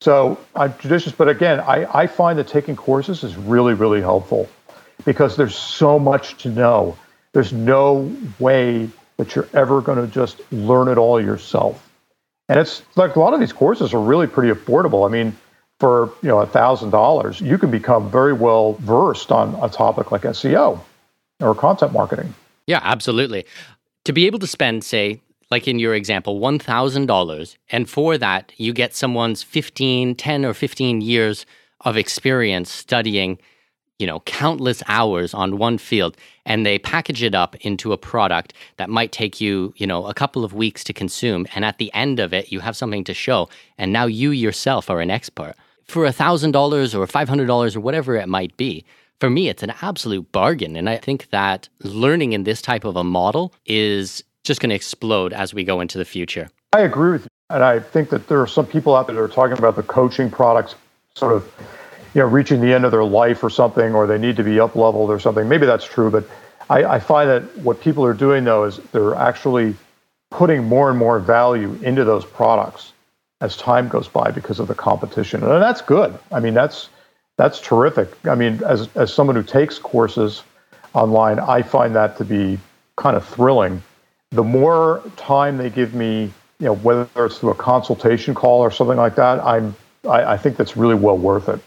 [0.00, 4.48] So I'm judicious, but again, I, I find that taking courses is really, really helpful
[5.04, 6.96] because there's so much to know.
[7.32, 11.90] There's no way that you're ever going to just learn it all yourself.
[12.48, 15.08] And it's like a lot of these courses are really pretty affordable.
[15.08, 15.36] I mean,
[15.80, 20.12] for you know a thousand dollars, you can become very well versed on a topic
[20.12, 20.80] like SEO
[21.40, 22.34] or content marketing.
[22.66, 23.46] Yeah, absolutely.
[24.04, 25.20] To be able to spend, say,
[25.50, 27.56] like in your example, $1,000.
[27.70, 31.44] And for that, you get someone's 15, 10 or 15 years
[31.80, 33.38] of experience studying,
[33.98, 36.16] you know, countless hours on one field.
[36.46, 40.14] And they package it up into a product that might take you, you know, a
[40.14, 41.46] couple of weeks to consume.
[41.54, 43.48] And at the end of it, you have something to show.
[43.76, 45.54] And now you yourself are an expert.
[45.84, 48.84] For $1,000 or $500 or whatever it might be,
[49.20, 50.76] for me, it's an absolute bargain.
[50.76, 54.76] And I think that learning in this type of a model is just going to
[54.76, 56.48] explode as we go into the future.
[56.72, 57.28] I agree with you.
[57.50, 59.82] And I think that there are some people out there that are talking about the
[59.82, 60.74] coaching products
[61.14, 61.52] sort of
[62.14, 64.58] you know reaching the end of their life or something, or they need to be
[64.58, 65.48] up leveled or something.
[65.48, 66.24] Maybe that's true, but
[66.70, 69.74] I, I find that what people are doing though is they're actually
[70.30, 72.92] putting more and more value into those products.
[73.40, 75.42] as time goes by because of the competition.
[75.42, 76.16] And that's good.
[76.30, 76.88] I mean, that's
[77.40, 78.10] that's terrific.
[78.26, 80.42] I mean, as as someone who takes courses
[80.92, 82.58] online, I find that to be
[82.96, 83.82] kind of thrilling.
[84.32, 88.70] The more time they give me, you know, whether it's through a consultation call or
[88.70, 89.74] something like that, I'm
[90.04, 91.60] I, I think that's really well worth it.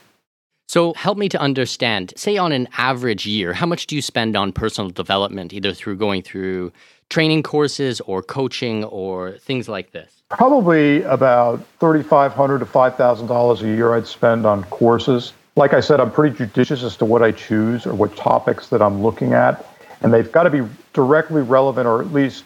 [0.67, 4.35] So help me to understand, say on an average year, how much do you spend
[4.35, 6.71] on personal development, either through going through
[7.09, 10.23] training courses or coaching or things like this?
[10.29, 15.33] Probably about 3,500 to $5,000 a year I'd spend on courses.
[15.55, 18.81] Like I said, I'm pretty judicious as to what I choose or what topics that
[18.81, 19.65] I'm looking at.
[20.01, 22.45] And they've got to be directly relevant or at least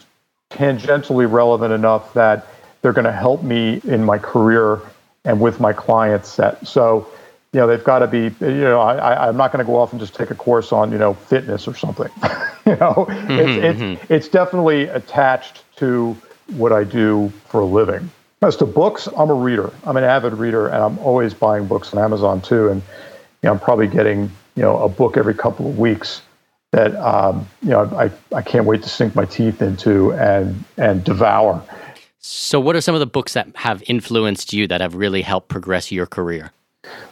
[0.52, 2.48] tangentially relevant enough that
[2.82, 4.82] they're going to help me in my career
[5.26, 6.66] and with my client set.
[6.68, 7.08] So
[7.54, 9.92] you know, they've got to be, you know, I, I'm not going to go off
[9.92, 12.12] and just take a course on, you know, fitness or something.
[12.66, 14.14] you know, mm-hmm, it's, it's, mm-hmm.
[14.14, 16.16] it's definitely attached to
[16.56, 18.12] what I do for a living.
[18.42, 19.72] As to books, I'm a reader.
[19.84, 22.70] I'm an avid reader, and I'm always buying books on Amazon too.
[22.70, 22.82] And
[23.42, 26.22] you know, I'm probably getting you know a book every couple of weeks
[26.72, 31.04] that um, you know I, I can't wait to sink my teeth into and and
[31.04, 31.64] devour.
[32.20, 35.48] So, what are some of the books that have influenced you that have really helped
[35.48, 36.52] progress your career?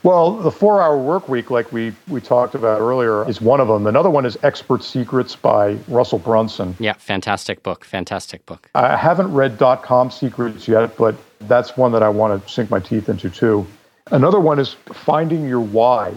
[0.03, 3.67] Well, the four hour work week, like we, we talked about earlier, is one of
[3.67, 3.88] them.
[3.88, 6.76] Another one is Expert Secrets by Russell Brunson.
[6.80, 7.86] Yeah, fantastic book.
[7.86, 8.69] Fantastic book.
[8.76, 12.69] I haven't read dot com secrets yet, but that's one that I want to sink
[12.69, 13.65] my teeth into too.
[14.11, 16.13] Another one is Finding Your Why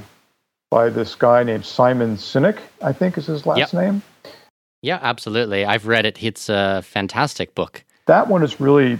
[0.70, 3.72] by this guy named Simon Sinek, I think is his last yep.
[3.72, 4.02] name.
[4.82, 5.64] Yeah, absolutely.
[5.64, 6.22] I've read it.
[6.22, 7.82] It's a fantastic book.
[8.06, 8.98] That one is really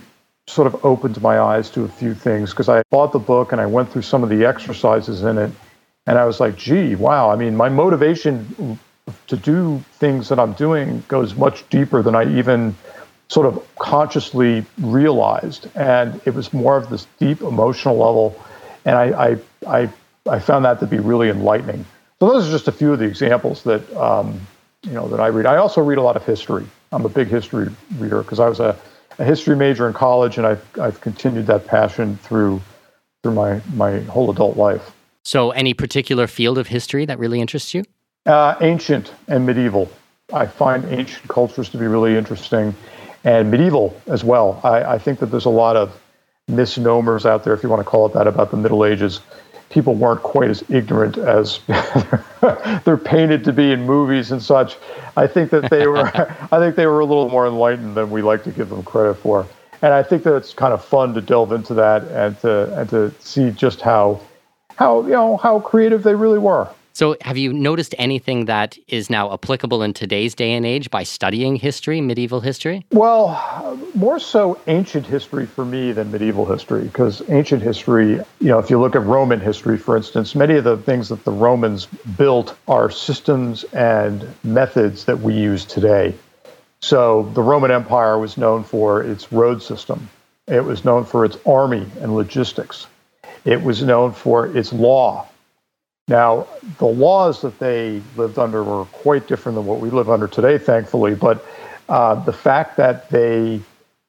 [0.49, 3.61] sort of opened my eyes to a few things because I bought the book and
[3.61, 5.51] I went through some of the exercises in it.
[6.07, 7.31] And I was like, gee, wow.
[7.31, 8.79] I mean, my motivation
[9.27, 12.75] to do things that I'm doing goes much deeper than I even
[13.29, 15.69] sort of consciously realized.
[15.75, 18.43] And it was more of this deep emotional level.
[18.87, 19.37] And I, I,
[19.67, 19.91] I,
[20.27, 21.85] I found that to be really enlightening.
[22.21, 24.41] So those are just a few of the examples that, um,
[24.83, 25.45] you know, that I read.
[25.45, 26.67] I also read a lot of history.
[26.91, 27.69] I'm a big history
[27.99, 28.79] reader because I was a
[29.19, 32.61] a history major in college, and I've I've continued that passion through
[33.23, 34.93] through my my whole adult life.
[35.25, 37.85] So, any particular field of history that really interests you?
[38.27, 39.91] Uh, ancient and medieval.
[40.33, 42.75] I find ancient cultures to be really interesting,
[43.25, 44.61] and medieval as well.
[44.65, 45.99] I, I think that there's a lot of
[46.49, 49.21] misnomers out there, if you want to call it that, about the Middle Ages
[49.71, 51.61] people weren't quite as ignorant as
[52.85, 54.77] they're painted to be in movies and such.
[55.17, 56.07] I think that they were
[56.53, 59.15] I think they were a little more enlightened than we like to give them credit
[59.15, 59.47] for.
[59.83, 62.89] And I think that it's kind of fun to delve into that and to and
[62.91, 64.21] to see just how
[64.77, 66.69] how you know how creative they really were.
[66.93, 71.05] So, have you noticed anything that is now applicable in today's day and age by
[71.05, 72.85] studying history, medieval history?
[72.91, 78.59] Well, more so ancient history for me than medieval history, because ancient history, you know,
[78.59, 81.87] if you look at Roman history, for instance, many of the things that the Romans
[82.17, 86.15] built are systems and methods that we use today.
[86.81, 90.09] So, the Roman Empire was known for its road system,
[90.49, 92.89] it was known for its army and logistics,
[93.45, 95.29] it was known for its law
[96.09, 96.47] now,
[96.79, 100.57] the laws that they lived under were quite different than what we live under today,
[100.57, 101.15] thankfully.
[101.15, 101.45] But
[101.89, 103.61] uh, the fact that they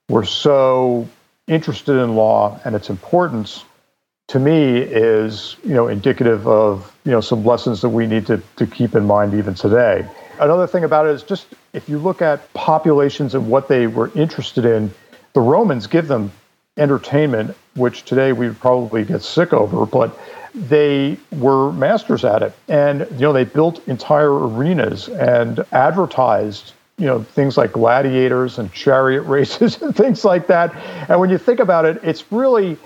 [0.08, 1.08] were so
[1.48, 3.66] interested in law and its importance
[4.30, 8.42] to me is you know indicative of you know some lessons that we need to,
[8.56, 10.08] to keep in mind even today
[10.40, 14.12] another thing about it is just if you look at populations and what they were
[14.14, 14.94] interested in
[15.34, 16.32] the romans give them
[16.78, 20.16] entertainment which today we would probably get sick over but
[20.54, 22.54] they were masters at it.
[22.68, 28.72] And, you know, they built entire arenas and advertised, you know, things like gladiators and
[28.72, 30.76] chariot races and things like that.
[31.10, 32.78] And when you think about it, it's really,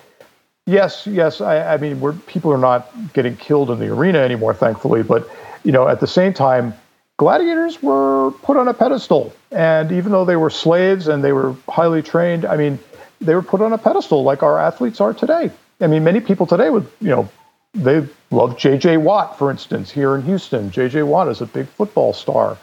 [0.66, 4.54] yes, yes, I, I mean, we're, people are not getting killed in the arena anymore,
[4.54, 5.04] thankfully.
[5.04, 5.30] But,
[5.64, 6.74] you know, at the same time,
[7.18, 9.34] gladiators were put on a pedestal.
[9.52, 12.80] And even though they were slaves and they were highly trained, I mean,
[13.22, 15.52] they were put on a pedestal like our athletes are today.
[15.80, 17.30] I mean, many people today would, you know,
[17.74, 18.98] they love J.J.
[18.98, 20.70] Watt, for instance, here in Houston.
[20.70, 21.04] J.J.
[21.04, 22.58] Watt is a big football star.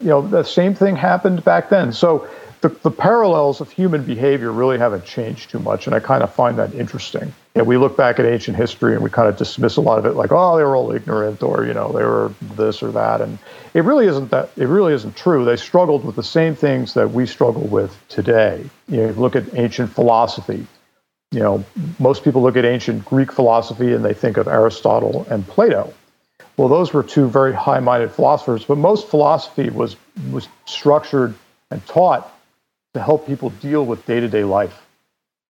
[0.00, 1.92] You know, the same thing happened back then.
[1.92, 2.28] So
[2.62, 6.32] the, the parallels of human behavior really haven't changed too much, and I kind of
[6.32, 7.24] find that interesting.
[7.54, 9.98] You know, we look back at ancient history and we kind of dismiss a lot
[9.98, 12.90] of it like, oh, they were all ignorant, or you know, they were this or
[12.92, 13.38] that, and
[13.74, 14.48] it really isn't that.
[14.56, 15.44] It really isn't true.
[15.44, 18.64] They struggled with the same things that we struggle with today.
[18.88, 20.66] You know, look at ancient philosophy
[21.30, 21.64] you know,
[21.98, 25.92] most people look at ancient Greek philosophy and they think of Aristotle and Plato.
[26.56, 29.96] Well, those were two very high-minded philosophers, but most philosophy was
[30.30, 31.34] was structured
[31.70, 32.32] and taught
[32.94, 34.80] to help people deal with day-to-day life.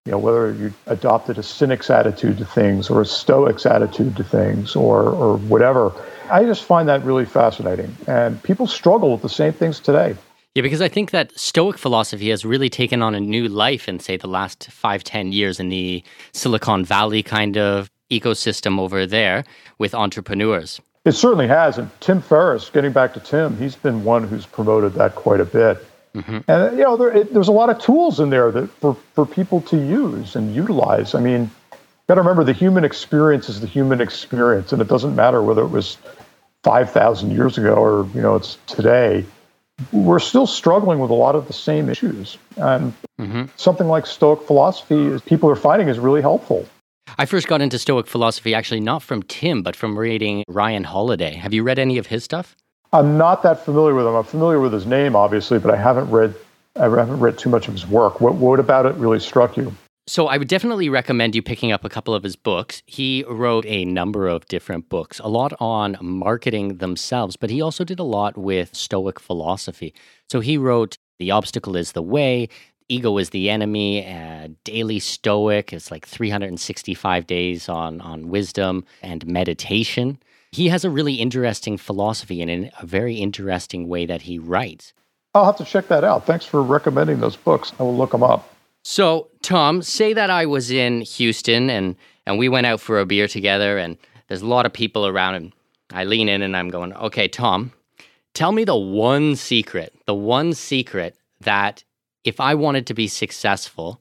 [0.07, 4.25] you know, whether you adopted a cynic's attitude to things or a stoic's attitude to
[4.25, 5.93] things or, or whatever.
[6.31, 7.97] I just find that really fascinating.
[8.07, 10.15] And people struggle with the same things today.
[10.55, 13.99] Yeah, because I think that Stoic philosophy has really taken on a new life in,
[13.99, 19.45] say, the last five, ten years in the Silicon Valley kind of ecosystem over there
[19.79, 20.81] with entrepreneurs.
[21.05, 21.77] It certainly has.
[21.77, 25.45] And Tim Ferriss, getting back to Tim, he's been one who's promoted that quite a
[25.45, 25.85] bit.
[26.15, 26.39] Mm-hmm.
[26.47, 29.27] And you know, there, it, there's a lot of tools in there that for, for
[29.27, 31.17] people to use and utilize.
[31.17, 31.51] I mean,
[32.07, 35.63] got to remember the human experience is the human experience, and it doesn't matter whether
[35.63, 35.99] it was
[36.63, 39.25] five thousand years ago or you know it's today.
[39.93, 43.45] We're still struggling with a lot of the same issues, and mm-hmm.
[43.57, 46.67] something like Stoic philosophy, is people are finding, is really helpful.
[47.19, 51.35] I first got into Stoic philosophy actually not from Tim, but from reading Ryan Holiday.
[51.35, 52.57] Have you read any of his stuff?
[52.93, 54.15] I'm not that familiar with him.
[54.15, 56.35] I'm familiar with his name, obviously, but I haven't read
[56.77, 58.21] I haven't read too much of his work.
[58.21, 59.75] What what about it really struck you?
[60.07, 62.83] So I would definitely recommend you picking up a couple of his books.
[62.87, 67.85] He wrote a number of different books, a lot on marketing themselves, but he also
[67.85, 69.95] did a lot with Stoic philosophy.
[70.29, 72.51] So he wrote The Obstacle is the Way,
[72.91, 75.73] Ego is the Enemy, uh, Daily Stoic.
[75.73, 80.19] It's like 365 days on, on wisdom and meditation
[80.55, 84.93] he has a really interesting philosophy and in a very interesting way that he writes.
[85.35, 86.27] I'll have to check that out.
[86.27, 87.73] Thanks for recommending those books.
[87.81, 88.54] I will look them up.
[88.85, 93.07] So, Tom, say that I was in Houston and and we went out for a
[93.07, 93.97] beer together and
[94.29, 95.53] there's a lot of people around and
[95.93, 97.73] I lean in and I'm going, "Okay, Tom,
[98.35, 101.83] tell me the one secret, the one secret that
[102.25, 104.01] if I wanted to be successful,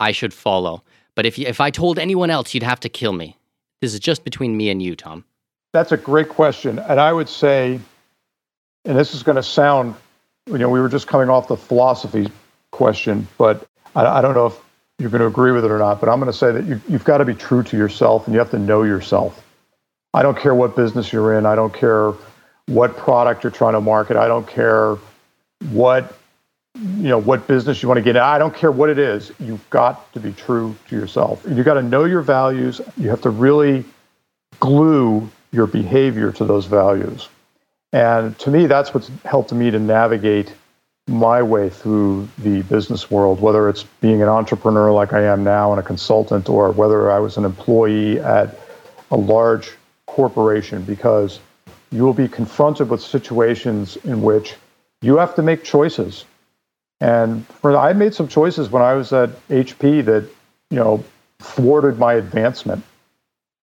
[0.00, 0.82] I should follow.
[1.14, 3.36] But if you, if I told anyone else, you'd have to kill me.
[3.80, 5.24] This is just between me and you, Tom."
[5.72, 6.78] That's a great question.
[6.80, 7.78] And I would say,
[8.84, 9.94] and this is going to sound,
[10.46, 12.30] you know, we were just coming off the philosophy
[12.70, 13.66] question, but
[13.96, 14.58] I, I don't know if
[14.98, 16.80] you're going to agree with it or not, but I'm going to say that you,
[16.88, 19.42] you've got to be true to yourself and you have to know yourself.
[20.14, 21.46] I don't care what business you're in.
[21.46, 22.12] I don't care
[22.66, 24.16] what product you're trying to market.
[24.16, 24.96] I don't care
[25.70, 26.16] what
[26.74, 28.22] you know what business you want to get in.
[28.22, 29.32] I don't care what it is.
[29.40, 31.42] You've got to be true to yourself.
[31.48, 32.80] You've got to know your values.
[32.98, 33.84] You have to really
[34.60, 37.28] glue your behavior to those values.
[37.92, 40.52] And to me, that's what's helped me to navigate
[41.08, 45.70] my way through the business world, whether it's being an entrepreneur like I am now
[45.70, 48.58] and a consultant, or whether I was an employee at
[49.10, 49.72] a large
[50.06, 51.38] corporation, because
[51.92, 54.56] you will be confronted with situations in which
[55.00, 56.24] you have to make choices.
[57.00, 60.28] And for, I made some choices when I was at HP that,
[60.70, 61.04] you know,
[61.38, 62.82] thwarted my advancement.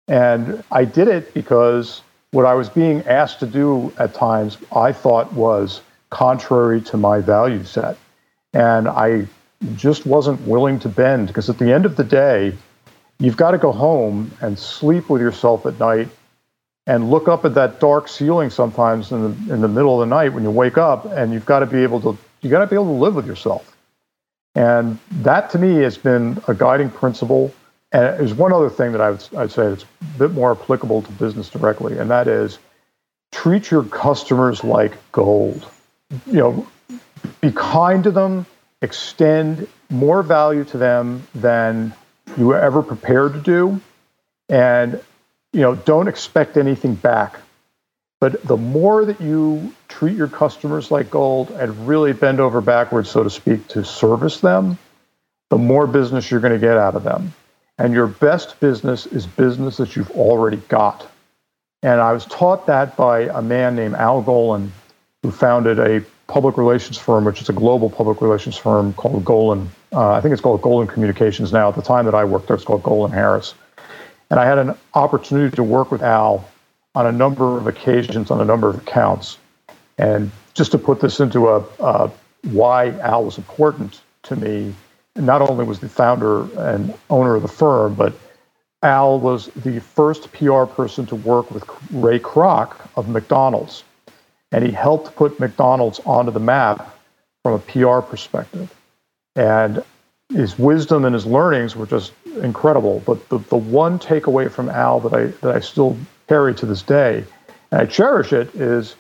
[0.09, 2.01] And I did it because
[2.33, 7.21] what I was being asked to do at times I thought was contrary to my
[7.21, 7.97] value set.
[8.53, 9.27] And I
[9.75, 12.55] just wasn't willing to bend because at the end of the day,
[13.19, 16.09] you've got to go home and sleep with yourself at night
[16.87, 20.15] and look up at that dark ceiling sometimes in the, in the middle of the
[20.15, 22.67] night when you wake up and you've got to be able to you got to
[22.69, 23.77] be able to live with yourself
[24.55, 27.53] and that to me has been a guiding principle
[27.93, 31.03] and there's one other thing that I would I'd say that's a bit more applicable
[31.03, 32.59] to business directly, and that is
[33.33, 35.67] treat your customers like gold.
[36.27, 36.67] You know,
[37.41, 38.47] be kind to them,
[38.83, 41.93] extend more value to them than
[42.37, 43.81] you were ever prepared to do,
[44.49, 45.01] and
[45.53, 47.39] you know, don't expect anything back.
[48.21, 53.11] But the more that you treat your customers like gold and really bend over backwards,
[53.11, 54.79] so to speak, to service them,
[55.51, 57.33] the more business you're going to get out of them.
[57.79, 61.09] And your best business is business that you've already got.
[61.83, 64.71] And I was taught that by a man named Al Golin,
[65.23, 69.67] who founded a public relations firm, which is a global public relations firm called Golin.
[69.93, 71.69] Uh, I think it's called Golin Communications now.
[71.69, 73.55] At the time that I worked there, it's called Golin Harris.
[74.31, 76.47] And I had an opportunity to work with Al
[76.95, 79.39] on a number of occasions, on a number of accounts.
[79.97, 82.11] And just to put this into a, uh,
[82.51, 84.75] why Al was important to me
[85.17, 88.13] not only was the founder and owner of the firm, but
[88.83, 93.83] Al was the first PR person to work with Ray Kroc of McDonald's.
[94.53, 96.97] And he helped put McDonald's onto the map
[97.43, 98.75] from a PR perspective.
[99.37, 99.83] And
[100.33, 102.13] his wisdom and his learnings were just
[102.43, 103.03] incredible.
[103.07, 105.97] But the, the one takeaway from Al that I, that I still
[106.29, 107.25] carry to this day,
[107.71, 108.95] and I cherish it, is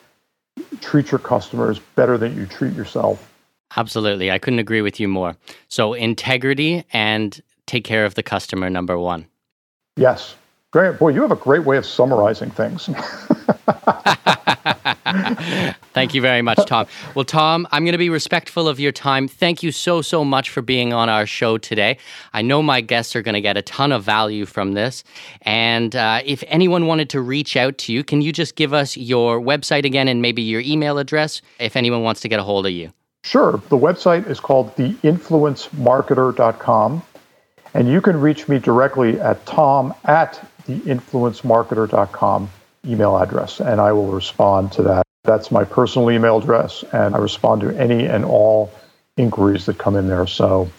[0.80, 3.32] treat your customers better than you treat yourself.
[3.76, 4.30] Absolutely.
[4.30, 5.36] I couldn't agree with you more.
[5.68, 9.26] So, integrity and take care of the customer, number one.
[9.96, 10.34] Yes.
[10.70, 10.98] Great.
[10.98, 12.88] Boy, you have a great way of summarizing things.
[15.92, 16.86] Thank you very much, Tom.
[17.14, 19.26] Well, Tom, I'm going to be respectful of your time.
[19.28, 21.98] Thank you so, so much for being on our show today.
[22.32, 25.02] I know my guests are going to get a ton of value from this.
[25.42, 28.96] And uh, if anyone wanted to reach out to you, can you just give us
[28.96, 32.66] your website again and maybe your email address if anyone wants to get a hold
[32.66, 32.92] of you?
[33.24, 33.60] Sure.
[33.68, 37.02] The website is called theinfluencemarketer.com.
[37.74, 42.48] And you can reach me directly at tom at theinfluencemarketer.com
[42.88, 45.02] email address, and I will respond to that.
[45.24, 48.72] That's my personal email address, and I respond to any and all
[49.16, 50.26] inquiries that come in there.
[50.26, 50.70] So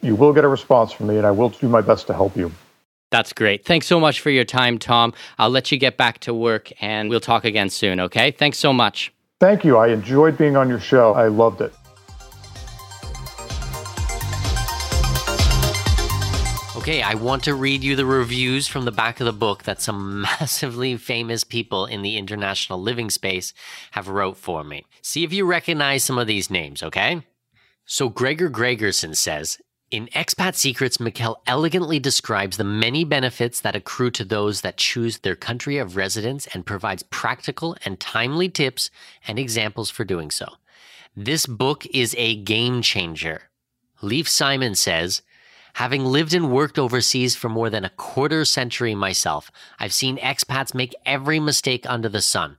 [0.00, 2.36] you will get a response from me, and I will do my best to help
[2.36, 2.50] you.
[3.10, 3.64] That's great.
[3.64, 5.14] Thanks so much for your time, Tom.
[5.38, 8.30] I'll let you get back to work, and we'll talk again soon, okay?
[8.30, 9.12] Thanks so much.
[9.40, 9.76] Thank you.
[9.76, 11.14] I enjoyed being on your show.
[11.14, 11.72] I loved it.
[16.88, 19.82] Okay, I want to read you the reviews from the back of the book that
[19.82, 23.52] some massively famous people in the international living space
[23.90, 24.86] have wrote for me.
[25.02, 27.26] See if you recognize some of these names, okay?
[27.84, 29.58] So Gregor Gregersen says,
[29.90, 35.18] in Expat Secrets, Mikkel elegantly describes the many benefits that accrue to those that choose
[35.18, 38.90] their country of residence and provides practical and timely tips
[39.26, 40.46] and examples for doing so.
[41.14, 43.42] This book is a game changer.
[44.00, 45.20] Leif Simon says,
[45.78, 49.48] Having lived and worked overseas for more than a quarter century myself,
[49.78, 52.58] I've seen expats make every mistake under the sun.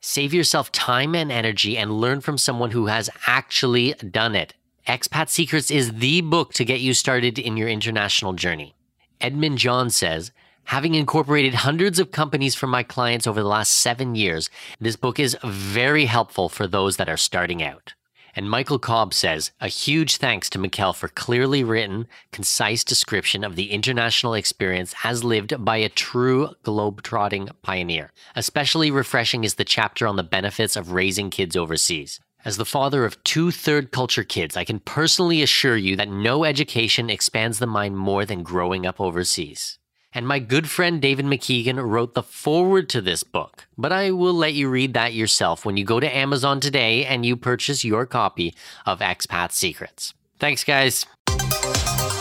[0.00, 4.54] Save yourself time and energy and learn from someone who has actually done it.
[4.84, 8.74] Expat Secrets is the book to get you started in your international journey.
[9.20, 10.32] Edmund John says,
[10.64, 14.50] Having incorporated hundreds of companies for my clients over the last seven years,
[14.80, 17.94] this book is very helpful for those that are starting out.
[18.40, 23.54] And Michael Cobb says, a huge thanks to Mikkel for clearly written, concise description of
[23.54, 28.12] the international experience as lived by a true globe-trotting pioneer.
[28.34, 32.18] Especially refreshing is the chapter on the benefits of raising kids overseas.
[32.42, 36.44] As the father of two third culture kids, I can personally assure you that no
[36.44, 39.78] education expands the mind more than growing up overseas.
[40.12, 43.66] And my good friend David McKeegan wrote the foreword to this book.
[43.78, 47.24] But I will let you read that yourself when you go to Amazon today and
[47.24, 48.54] you purchase your copy
[48.84, 50.14] of Expat Secrets.
[50.38, 51.06] Thanks, guys.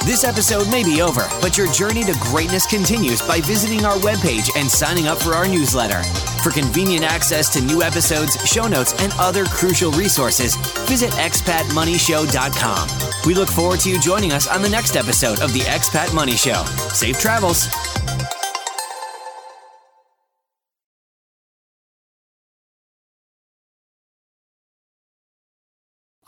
[0.05, 4.49] This episode may be over, but your journey to greatness continues by visiting our webpage
[4.55, 6.01] and signing up for our newsletter.
[6.43, 10.55] For convenient access to new episodes, show notes, and other crucial resources,
[10.87, 12.89] visit expatmoneyshow.com.
[13.25, 16.37] We look forward to you joining us on the next episode of the Expat Money
[16.37, 16.63] Show.
[16.93, 17.67] Safe travels.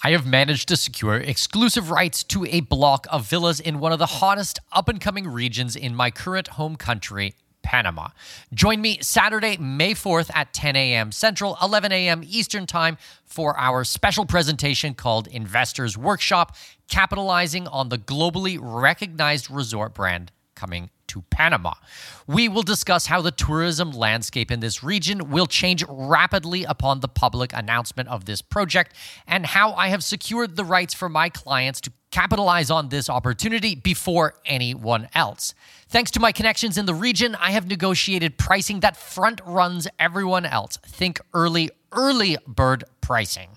[0.04, 4.00] I have managed to secure exclusive rights to a block of villas in one of
[4.00, 8.10] the hottest up and coming regions in my current home country, Panama.
[8.54, 11.12] Join me Saturday, May 4th at 10 a.m.
[11.12, 12.22] Central, 11 a.m.
[12.26, 16.56] Eastern Time for our special presentation called Investors Workshop,
[16.90, 21.74] capitalizing on the globally recognized resort brand coming to Panama.
[22.26, 27.10] We will discuss how the tourism landscape in this region will change rapidly upon the
[27.10, 28.96] public announcement of this project
[29.28, 33.74] and how I have secured the rights for my clients to capitalize on this opportunity
[33.74, 35.54] before anyone else.
[35.88, 40.46] Thanks to my connections in the region, I have negotiated pricing that front runs everyone
[40.46, 40.78] else.
[40.86, 43.50] Think early, early bird pricing.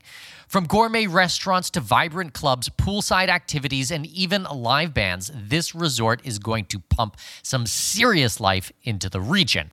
[0.49, 6.39] From gourmet restaurants to vibrant clubs, poolside activities, and even live bands, this resort is
[6.39, 9.73] going to pump some serious life into the region.